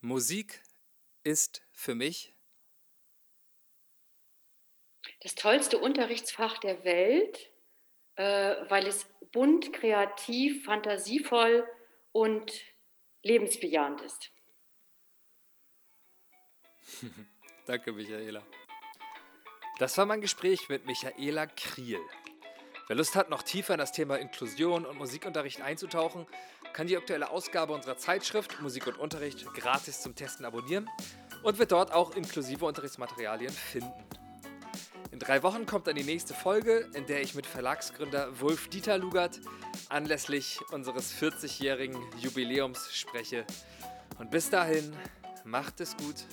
Musik 0.00 0.62
ist 1.22 1.62
für 1.72 1.94
mich 1.94 2.34
das 5.20 5.34
tollste 5.34 5.78
Unterrichtsfach 5.78 6.58
der 6.58 6.84
Welt, 6.84 7.49
äh, 8.20 8.68
weil 8.68 8.86
es 8.86 9.06
bunt, 9.32 9.72
kreativ, 9.72 10.64
fantasievoll 10.66 11.66
und 12.12 12.52
lebensbejahend 13.22 14.02
ist. 14.02 14.30
Danke, 17.66 17.92
Michaela. 17.92 18.42
Das 19.78 19.96
war 19.96 20.04
mein 20.04 20.20
Gespräch 20.20 20.68
mit 20.68 20.84
Michaela 20.84 21.46
Kriel. 21.46 22.00
Wer 22.88 22.96
Lust 22.96 23.14
hat, 23.14 23.30
noch 23.30 23.42
tiefer 23.42 23.72
in 23.72 23.78
das 23.78 23.92
Thema 23.92 24.16
Inklusion 24.16 24.84
und 24.84 24.98
Musikunterricht 24.98 25.62
einzutauchen, 25.62 26.26
kann 26.74 26.88
die 26.88 26.98
aktuelle 26.98 27.30
Ausgabe 27.30 27.72
unserer 27.72 27.96
Zeitschrift 27.96 28.60
Musik 28.60 28.86
und 28.86 28.98
Unterricht 28.98 29.46
gratis 29.54 30.02
zum 30.02 30.14
Testen 30.14 30.44
abonnieren 30.44 30.90
und 31.42 31.58
wird 31.58 31.72
dort 31.72 31.92
auch 31.92 32.14
inklusive 32.14 32.66
Unterrichtsmaterialien 32.66 33.52
finden. 33.52 34.19
In 35.12 35.18
drei 35.18 35.42
Wochen 35.42 35.66
kommt 35.66 35.88
dann 35.88 35.96
die 35.96 36.04
nächste 36.04 36.34
Folge, 36.34 36.88
in 36.94 37.04
der 37.06 37.20
ich 37.20 37.34
mit 37.34 37.44
Verlagsgründer 37.44 38.40
Wolf 38.40 38.68
Dieter 38.68 38.96
Lugert 38.96 39.40
anlässlich 39.88 40.60
unseres 40.70 41.12
40-jährigen 41.12 41.98
Jubiläums 42.18 42.94
spreche. 42.94 43.44
Und 44.18 44.30
bis 44.30 44.50
dahin, 44.50 44.94
macht 45.44 45.80
es 45.80 45.96
gut, 45.96 46.26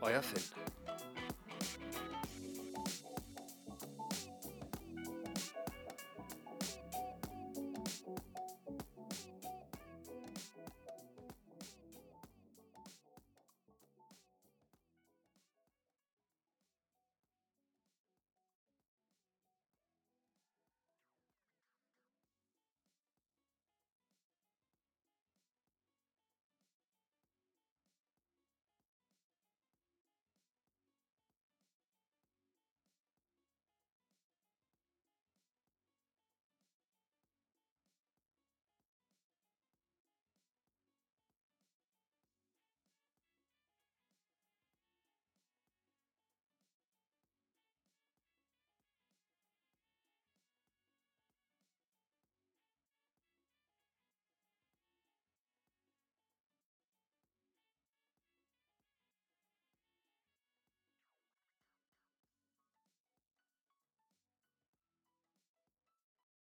euer 0.00 0.22
Finn. 0.22 0.71